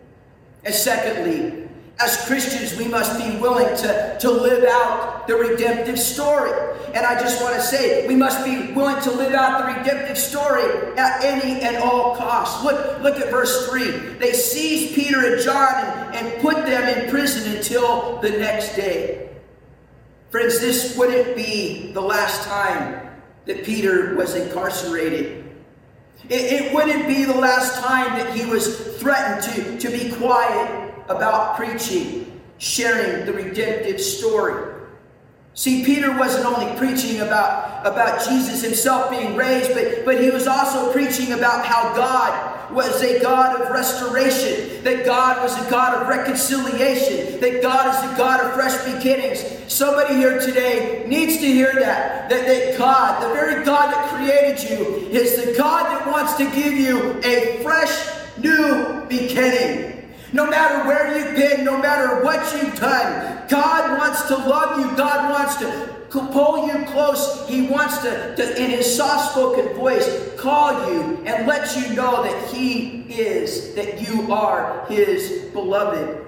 And 0.64 0.74
secondly, 0.74 1.68
as 2.00 2.26
Christians, 2.26 2.76
we 2.76 2.88
must 2.88 3.18
be 3.18 3.38
willing 3.38 3.76
to, 3.76 4.16
to 4.20 4.30
live 4.30 4.64
out 4.64 5.28
the 5.28 5.36
redemptive 5.36 5.98
story. 5.98 6.50
And 6.92 7.06
I 7.06 7.20
just 7.20 7.42
want 7.42 7.54
to 7.54 7.62
say, 7.62 8.06
we 8.08 8.16
must 8.16 8.44
be 8.44 8.72
willing 8.72 9.00
to 9.02 9.10
live 9.12 9.32
out 9.32 9.58
the 9.58 9.78
redemptive 9.78 10.18
story 10.18 10.64
at 10.96 11.22
any 11.22 11.60
and 11.60 11.76
all 11.76 12.16
costs. 12.16 12.64
Look, 12.64 13.00
look 13.00 13.16
at 13.20 13.30
verse 13.30 13.68
3. 13.68 13.90
They 14.18 14.32
seized 14.32 14.94
Peter 14.94 15.34
and 15.34 15.42
John 15.42 15.84
and, 15.84 16.16
and 16.16 16.42
put 16.42 16.56
them 16.66 16.88
in 16.98 17.10
prison 17.10 17.56
until 17.56 18.18
the 18.20 18.30
next 18.30 18.74
day. 18.74 19.23
Friends, 20.34 20.58
this 20.58 20.96
wouldn't 20.98 21.36
be 21.36 21.92
the 21.92 22.00
last 22.00 22.42
time 22.42 23.08
that 23.46 23.62
Peter 23.62 24.16
was 24.16 24.34
incarcerated. 24.34 25.44
It, 26.28 26.52
it, 26.52 26.74
wouldn't 26.74 27.06
be 27.06 27.24
the 27.24 27.36
last 27.36 27.80
time 27.84 28.18
that 28.18 28.36
he 28.36 28.44
was 28.44 28.98
threatened 28.98 29.44
to, 29.54 29.78
to 29.78 29.96
be 29.96 30.10
quiet 30.10 30.92
about 31.08 31.56
preaching, 31.56 32.40
sharing 32.58 33.26
the 33.26 33.32
redemptive 33.32 34.00
story. 34.00 34.74
See, 35.54 35.84
Peter 35.84 36.18
wasn't 36.18 36.46
only 36.46 36.76
preaching 36.78 37.20
about, 37.20 37.86
about 37.86 38.28
Jesus 38.28 38.60
himself 38.60 39.12
being 39.12 39.36
raised, 39.36 39.72
but, 39.72 40.04
but 40.04 40.20
he 40.20 40.30
was 40.30 40.48
also 40.48 40.92
preaching 40.92 41.30
about 41.30 41.64
how 41.64 41.94
God 41.94 42.72
was 42.72 43.00
a 43.02 43.20
God 43.20 43.60
of 43.60 43.70
restoration, 43.70 44.82
that 44.82 45.06
God 45.06 45.44
was 45.44 45.56
a 45.64 45.70
God 45.70 46.02
of 46.02 46.08
reconciliation, 46.08 47.38
that 47.40 47.62
God 47.62 47.94
is 47.94 48.12
a 48.12 48.16
God 48.16 48.40
of 48.40 48.54
fresh 48.54 48.82
beginnings. 48.96 49.53
Somebody 49.68 50.14
here 50.14 50.38
today 50.38 51.04
needs 51.08 51.38
to 51.38 51.46
hear 51.46 51.72
that, 51.74 52.28
that, 52.28 52.46
that 52.46 52.78
God, 52.78 53.22
the 53.22 53.34
very 53.34 53.64
God 53.64 53.92
that 53.92 54.10
created 54.10 54.70
you, 54.70 55.08
is 55.08 55.42
the 55.42 55.56
God 55.56 55.86
that 55.86 56.06
wants 56.06 56.34
to 56.34 56.44
give 56.50 56.74
you 56.74 57.20
a 57.24 57.62
fresh 57.62 58.10
new 58.36 59.06
beginning. 59.08 60.12
No 60.32 60.46
matter 60.46 60.86
where 60.86 61.16
you've 61.16 61.34
been, 61.34 61.64
no 61.64 61.78
matter 61.78 62.22
what 62.22 62.40
you've 62.54 62.78
done, 62.78 63.48
God 63.48 63.98
wants 63.98 64.26
to 64.28 64.36
love 64.36 64.78
you. 64.80 64.96
God 64.96 65.30
wants 65.30 65.56
to 65.56 65.94
pull 66.10 66.66
you 66.66 66.84
close. 66.86 67.48
He 67.48 67.66
wants 67.66 67.98
to, 67.98 68.36
to 68.36 68.62
in 68.62 68.70
his 68.70 68.96
soft 68.96 69.32
spoken 69.32 69.74
voice, 69.74 70.34
call 70.36 70.92
you 70.92 71.22
and 71.24 71.46
let 71.46 71.74
you 71.76 71.94
know 71.94 72.22
that 72.22 72.52
he 72.52 73.02
is, 73.08 73.74
that 73.76 74.06
you 74.06 74.30
are 74.30 74.84
his 74.88 75.48
beloved. 75.52 76.20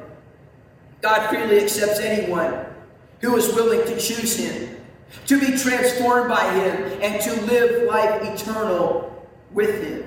God 1.03 1.29
freely 1.29 1.63
accepts 1.63 2.01
anyone 2.01 2.67
who 3.21 3.37
is 3.37 3.55
willing 3.55 3.81
to 3.87 3.99
choose 3.99 4.37
him, 4.37 4.77
to 5.27 5.41
be 5.41 5.57
transformed 5.57 6.29
by 6.29 6.53
him, 6.53 7.01
and 7.03 7.21
to 7.23 7.33
live 7.43 7.85
life 7.89 8.23
eternal 8.23 9.27
with 9.53 9.83
him. 9.83 10.05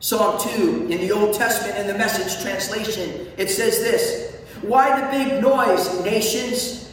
Psalm 0.00 0.38
2 0.40 0.88
in 0.90 1.00
the 1.00 1.12
Old 1.12 1.34
Testament 1.34 1.78
in 1.78 1.86
the 1.86 1.94
message 1.94 2.42
translation, 2.42 3.28
it 3.36 3.48
says 3.48 3.78
this 3.78 4.36
Why 4.62 5.00
the 5.00 5.06
big 5.10 5.42
noise, 5.42 6.04
nations? 6.04 6.92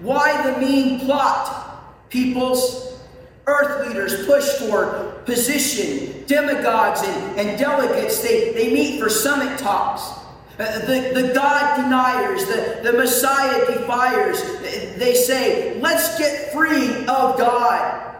Why 0.00 0.50
the 0.50 0.58
mean 0.58 1.00
plot, 1.00 2.10
peoples? 2.10 2.84
Earth 3.46 3.86
leaders 3.86 4.24
push 4.24 4.48
for 4.52 5.22
position, 5.26 6.24
demagogues 6.26 7.02
and, 7.02 7.40
and 7.40 7.58
delegates, 7.58 8.22
they, 8.22 8.52
they 8.54 8.72
meet 8.72 8.98
for 8.98 9.10
summit 9.10 9.58
talks. 9.58 10.23
Uh, 10.58 10.78
the, 10.80 11.10
the 11.14 11.32
God 11.34 11.76
deniers, 11.76 12.44
the, 12.46 12.80
the 12.84 12.92
Messiah 12.92 13.66
defiers, 13.66 14.42
they 14.96 15.14
say, 15.14 15.80
let's 15.80 16.16
get 16.16 16.52
free 16.52 16.90
of 17.06 17.38
God. 17.38 18.16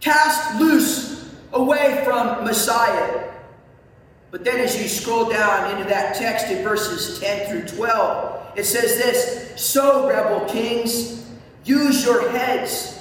Cast 0.00 0.60
loose 0.60 1.32
away 1.52 2.02
from 2.04 2.44
Messiah. 2.44 3.30
But 4.30 4.44
then 4.44 4.58
as 4.58 4.80
you 4.80 4.88
scroll 4.88 5.28
down 5.28 5.70
into 5.72 5.88
that 5.88 6.16
text 6.16 6.48
in 6.48 6.62
verses 6.62 7.18
10 7.20 7.48
through 7.48 7.76
12, 7.76 8.58
it 8.58 8.64
says 8.64 8.98
this 8.98 9.52
So, 9.60 10.08
rebel 10.08 10.46
kings, 10.48 11.18
Use 11.68 12.02
your 12.02 12.30
heads. 12.30 12.98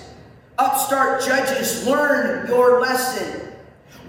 Upstart 0.58 1.24
judges, 1.24 1.88
learn 1.88 2.50
your 2.50 2.82
lesson. 2.82 3.54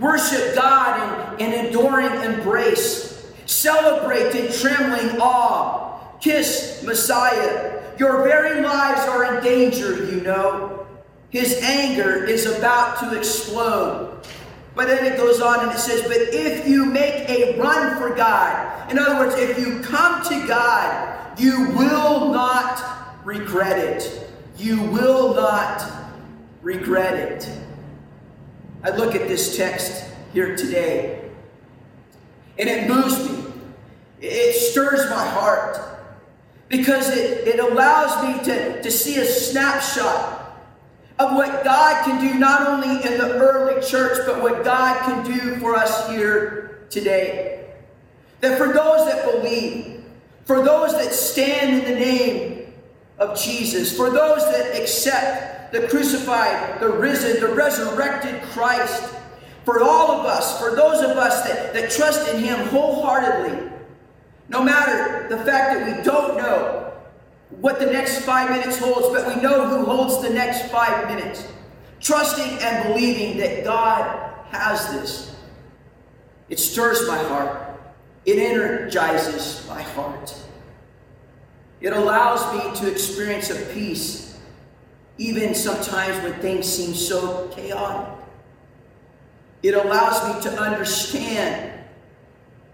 Worship 0.00 0.56
God 0.56 1.40
in, 1.40 1.52
in 1.52 1.66
adoring 1.66 2.10
embrace. 2.22 3.07
Celebrate 3.48 4.34
in 4.34 4.52
trembling 4.52 5.18
awe. 5.20 5.98
Kiss 6.20 6.82
Messiah. 6.84 7.82
Your 7.98 8.22
very 8.22 8.60
lives 8.60 9.00
are 9.08 9.34
in 9.36 9.42
danger, 9.42 10.04
you 10.04 10.20
know. 10.20 10.86
His 11.30 11.54
anger 11.62 12.24
is 12.24 12.44
about 12.44 13.00
to 13.00 13.16
explode. 13.16 14.20
But 14.74 14.88
then 14.88 15.10
it 15.10 15.16
goes 15.16 15.40
on 15.40 15.60
and 15.60 15.72
it 15.72 15.78
says, 15.78 16.02
But 16.02 16.18
if 16.18 16.68
you 16.68 16.84
make 16.84 17.28
a 17.28 17.58
run 17.58 17.98
for 17.98 18.14
God, 18.14 18.90
in 18.90 18.98
other 18.98 19.16
words, 19.16 19.34
if 19.36 19.58
you 19.58 19.80
come 19.80 20.22
to 20.24 20.46
God, 20.46 21.40
you 21.40 21.70
will 21.70 22.30
not 22.30 23.24
regret 23.24 23.78
it. 23.78 24.30
You 24.58 24.82
will 24.82 25.34
not 25.34 25.90
regret 26.60 27.14
it. 27.14 27.50
I 28.84 28.90
look 28.90 29.14
at 29.14 29.26
this 29.26 29.56
text 29.56 30.04
here 30.34 30.54
today, 30.54 31.30
and 32.58 32.68
it 32.68 32.88
moves 32.88 33.28
me. 33.28 33.37
It 34.20 34.54
stirs 34.54 35.08
my 35.10 35.26
heart 35.26 35.78
because 36.68 37.16
it, 37.16 37.46
it 37.48 37.60
allows 37.60 38.22
me 38.24 38.44
to, 38.44 38.82
to 38.82 38.90
see 38.90 39.16
a 39.18 39.24
snapshot 39.24 40.34
of 41.18 41.34
what 41.34 41.64
God 41.64 42.04
can 42.04 42.20
do 42.20 42.38
not 42.38 42.68
only 42.68 43.04
in 43.04 43.18
the 43.18 43.34
early 43.34 43.80
church, 43.84 44.18
but 44.26 44.40
what 44.42 44.64
God 44.64 45.00
can 45.02 45.24
do 45.24 45.56
for 45.56 45.74
us 45.74 46.08
here 46.08 46.86
today. 46.90 47.66
That 48.40 48.58
for 48.58 48.72
those 48.72 49.06
that 49.06 49.32
believe, 49.32 50.04
for 50.44 50.64
those 50.64 50.92
that 50.92 51.12
stand 51.12 51.82
in 51.82 51.92
the 51.92 51.98
name 51.98 52.58
of 53.18 53.38
Jesus. 53.38 53.96
For 53.96 54.10
those 54.10 54.44
that 54.44 54.80
accept 54.80 55.72
the 55.72 55.86
crucified, 55.88 56.80
the 56.80 56.88
risen, 56.88 57.40
the 57.40 57.54
resurrected 57.54 58.42
Christ. 58.50 59.14
For 59.64 59.82
all 59.82 60.12
of 60.12 60.26
us, 60.26 60.58
for 60.58 60.74
those 60.74 61.02
of 61.02 61.16
us 61.16 61.46
that, 61.46 61.74
that 61.74 61.90
trust 61.90 62.28
in 62.32 62.42
Him 62.42 62.58
wholeheartedly, 62.68 63.70
no 64.48 64.62
matter 64.62 65.28
the 65.28 65.38
fact 65.44 65.74
that 65.74 65.96
we 65.96 66.02
don't 66.02 66.38
know 66.38 66.92
what 67.60 67.78
the 67.78 67.86
next 67.86 68.20
five 68.20 68.50
minutes 68.50 68.78
holds, 68.78 69.08
but 69.08 69.34
we 69.34 69.42
know 69.42 69.68
who 69.68 69.84
holds 69.84 70.22
the 70.22 70.30
next 70.30 70.70
five 70.70 71.08
minutes. 71.08 71.46
Trusting 72.00 72.58
and 72.60 72.88
believing 72.88 73.38
that 73.38 73.64
God 73.64 74.32
has 74.50 74.90
this. 74.92 75.36
It 76.48 76.58
stirs 76.58 77.06
my 77.06 77.18
heart. 77.24 77.80
It 78.24 78.38
energizes 78.38 79.66
my 79.68 79.82
heart. 79.82 80.34
It 81.80 81.92
allows 81.92 82.54
me 82.54 82.80
to 82.80 82.90
experience 82.90 83.50
a 83.50 83.60
peace, 83.74 84.38
even 85.18 85.54
sometimes 85.54 86.22
when 86.22 86.34
things 86.40 86.66
seem 86.66 86.94
so 86.94 87.48
chaotic. 87.48 88.14
It 89.62 89.74
allows 89.74 90.34
me 90.34 90.42
to 90.42 90.60
understand 90.60 91.77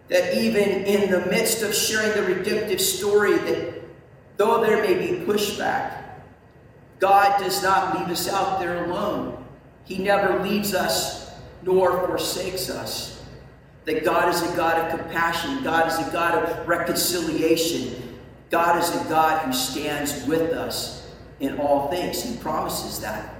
that 0.08 0.36
even 0.36 0.84
in 0.84 1.10
the 1.10 1.26
midst 1.26 1.62
of 1.62 1.74
sharing 1.74 2.12
the 2.12 2.34
redemptive 2.34 2.80
story, 2.80 3.36
that 3.38 3.82
though 4.36 4.62
there 4.62 4.82
may 4.82 4.94
be 4.94 5.24
pushback, 5.24 6.02
God 6.98 7.38
does 7.38 7.62
not 7.62 7.98
leave 7.98 8.08
us 8.08 8.28
out 8.28 8.58
there 8.58 8.84
alone. 8.84 9.44
He 9.84 9.98
never 9.98 10.42
leaves 10.42 10.74
us 10.74 11.32
nor 11.62 12.06
forsakes 12.06 12.70
us. 12.70 13.22
That 13.84 14.04
God 14.04 14.34
is 14.34 14.42
a 14.42 14.56
God 14.56 14.78
of 14.78 14.98
compassion, 14.98 15.62
God 15.62 15.88
is 15.88 15.98
a 15.98 16.10
God 16.10 16.42
of 16.42 16.68
reconciliation, 16.68 18.18
God 18.50 18.82
is 18.82 18.88
a 18.94 19.08
God 19.08 19.44
who 19.44 19.52
stands 19.52 20.26
with 20.26 20.52
us 20.52 21.10
in 21.40 21.58
all 21.58 21.90
things. 21.90 22.22
He 22.22 22.36
promises 22.38 23.00
that. 23.00 23.34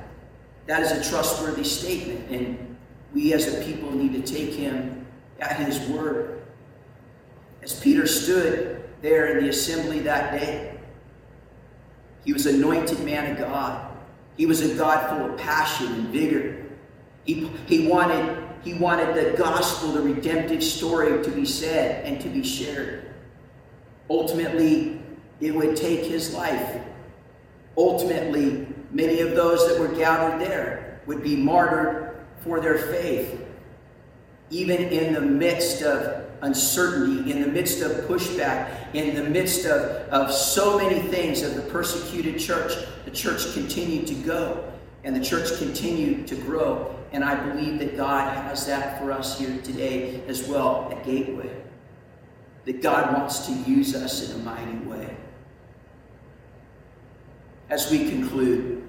That 0.67 0.83
is 0.83 0.93
a 0.93 1.11
trustworthy 1.11 1.65
statement, 1.65 2.31
and 2.31 2.77
we 3.13 3.33
as 3.33 3.55
a 3.55 3.65
people 3.65 3.91
need 3.93 4.13
to 4.13 4.23
take 4.23 4.53
him 4.53 5.07
at 5.39 5.57
his 5.57 5.79
word. 5.89 6.34
As 7.65 7.81
Peter 7.81 8.07
stood 8.07 8.85
there 9.01 9.27
in 9.39 9.45
the 9.45 9.49
assembly 9.49 10.01
that 10.01 10.39
day, 10.39 10.79
he 12.23 12.33
was 12.35 12.45
anointed 12.45 13.01
man 13.01 13.33
of 13.33 13.39
God. 13.39 13.91
He 14.37 14.45
was 14.45 14.61
a 14.61 14.75
God 14.75 15.09
full 15.09 15.33
of 15.33 15.39
passion 15.39 15.87
and 15.87 16.09
vigor. 16.09 16.63
He, 17.25 17.49
he, 17.67 17.89
wanted, 17.89 18.45
he 18.63 18.75
wanted 18.75 19.15
the 19.15 19.37
gospel, 19.39 19.93
the 19.93 20.03
redemptive 20.03 20.63
story 20.63 21.23
to 21.25 21.31
be 21.31 21.47
said 21.47 22.05
and 22.05 22.21
to 22.21 22.29
be 22.29 22.43
shared. 22.43 23.15
Ultimately, 24.11 25.01
it 25.41 25.55
would 25.55 25.75
take 25.75 26.05
his 26.05 26.35
life. 26.35 26.83
Ultimately, 27.79 28.67
many 28.91 29.21
of 29.21 29.35
those 29.35 29.67
that 29.69 29.81
were 29.81 29.95
gathered 29.97 30.39
there 30.41 31.01
would 31.07 31.23
be 31.23 31.35
martyred 31.35 32.27
for 32.41 32.61
their 32.61 32.77
faith. 32.77 33.41
Even 34.51 34.83
in 34.83 35.15
the 35.15 35.21
midst 35.21 35.83
of 35.83 36.34
uncertainty, 36.45 37.31
in 37.31 37.41
the 37.41 37.49
midst 37.49 37.81
of 37.81 37.93
pushback, 38.07 38.95
in 38.95 39.15
the 39.17 39.25
midst 39.25 39.65
of, 39.65 39.81
of 40.11 40.33
so 40.33 40.79
many 40.79 41.01
things 41.01 41.43
of 41.43 41.55
the 41.55 41.63
persecuted 41.63 42.39
church, 42.39 42.73
the 43.07 43.11
church 43.11 43.53
continued 43.55 44.07
to 44.07 44.15
go 44.15 44.71
and 45.05 45.17
the 45.17 45.25
church 45.25 45.59
continued 45.59 46.27
to 46.27 46.37
grow. 46.37 46.95
And 47.13 47.25
I 47.25 47.35
believe 47.35 47.79
that 47.79 47.97
God 47.97 48.35
has 48.37 48.67
that 48.67 48.99
for 48.99 49.11
us 49.13 49.39
here 49.39 49.57
today 49.63 50.23
as 50.29 50.47
well 50.47 50.89
at 50.91 51.05
Gateway. 51.05 51.51
That 52.67 52.83
God 52.83 53.15
wants 53.15 53.47
to 53.47 53.53
use 53.53 53.95
us 53.95 54.29
in 54.29 54.41
a 54.41 54.45
mighty 54.45 54.79
way. 54.87 55.17
As 57.71 57.91
we 57.91 58.11
conclude, 58.11 58.83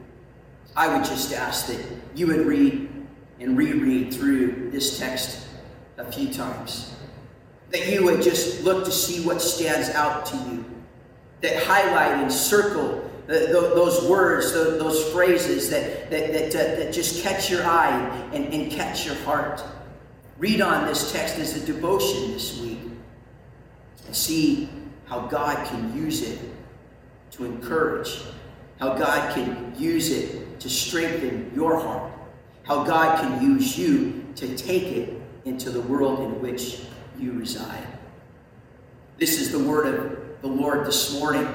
I 0.76 0.96
would 0.96 1.06
just 1.06 1.34
ask 1.34 1.68
that 1.68 1.86
you 2.16 2.28
would 2.28 2.46
read 2.46 2.90
and 3.40 3.58
reread 3.58 4.14
through 4.14 4.72
this 4.72 5.00
text 5.00 5.48
a 5.98 6.12
few 6.12 6.34
times 6.34 6.96
that 7.72 7.88
you 7.92 8.04
would 8.04 8.22
just 8.22 8.64
look 8.64 8.86
to 8.86 8.92
see 8.92 9.26
what 9.26 9.42
stands 9.42 9.90
out 9.90 10.26
to 10.28 10.38
you, 10.38 10.66
that 11.42 11.64
highlight 11.64 12.22
and 12.22 12.32
circle 12.32 13.10
those 13.28 14.08
words, 14.08 14.54
those 14.54 15.12
phrases 15.12 15.70
that, 15.70 16.10
that, 16.12 16.32
that, 16.32 16.56
uh, 16.56 16.76
that 16.80 16.94
just 16.94 17.24
catch 17.24 17.50
your 17.50 17.66
eye 17.66 18.30
and, 18.34 18.54
and 18.54 18.72
catch 18.72 19.06
your 19.06 19.16
heart. 19.16 19.64
Read 20.38 20.62
on 20.62 20.86
this 20.86 21.12
text 21.12 21.38
as 21.38 21.56
a 21.56 21.66
devotion 21.66 22.34
this 22.34 22.60
week 22.62 22.80
and 24.06 24.16
see 24.16 24.70
how 25.06 25.22
God 25.22 25.66
can 25.68 25.96
use 25.96 26.22
it 26.22 26.40
to 27.32 27.46
encourage, 27.46 28.22
how 28.80 28.96
God 28.96 29.34
can 29.34 29.74
use 29.78 30.12
it 30.12 30.60
to 30.60 30.70
strengthen 30.70 31.52
your 31.56 31.80
heart, 31.80 32.12
how 32.64 32.84
God 32.84 33.20
can 33.22 33.42
use 33.42 33.78
you 33.78 34.26
to 34.36 34.56
take 34.56 34.84
it 34.84 35.22
into 35.46 35.70
the 35.70 35.82
world 35.82 36.20
in 36.20 36.42
which 36.42 36.82
you 37.20 37.34
reside. 37.34 37.88
This 39.18 39.40
is 39.40 39.52
the 39.52 39.60
word 39.60 39.88
of 39.88 40.42
the 40.42 40.48
Lord 40.48 40.86
this 40.86 41.14
morning. 41.14 41.48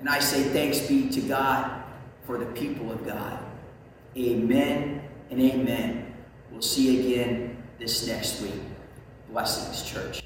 And 0.00 0.08
I 0.08 0.18
say 0.18 0.42
thanks 0.44 0.80
be 0.80 1.08
to 1.10 1.20
God 1.20 1.82
for 2.24 2.38
the 2.38 2.46
people 2.46 2.90
of 2.90 3.04
God. 3.04 3.38
Amen 4.16 5.02
and 5.30 5.40
amen. 5.40 6.14
We'll 6.50 6.62
see 6.62 6.92
you 6.92 7.00
again 7.00 7.62
this 7.78 8.06
next 8.06 8.40
week. 8.42 8.60
Blessings, 9.28 9.82
church. 9.82 10.22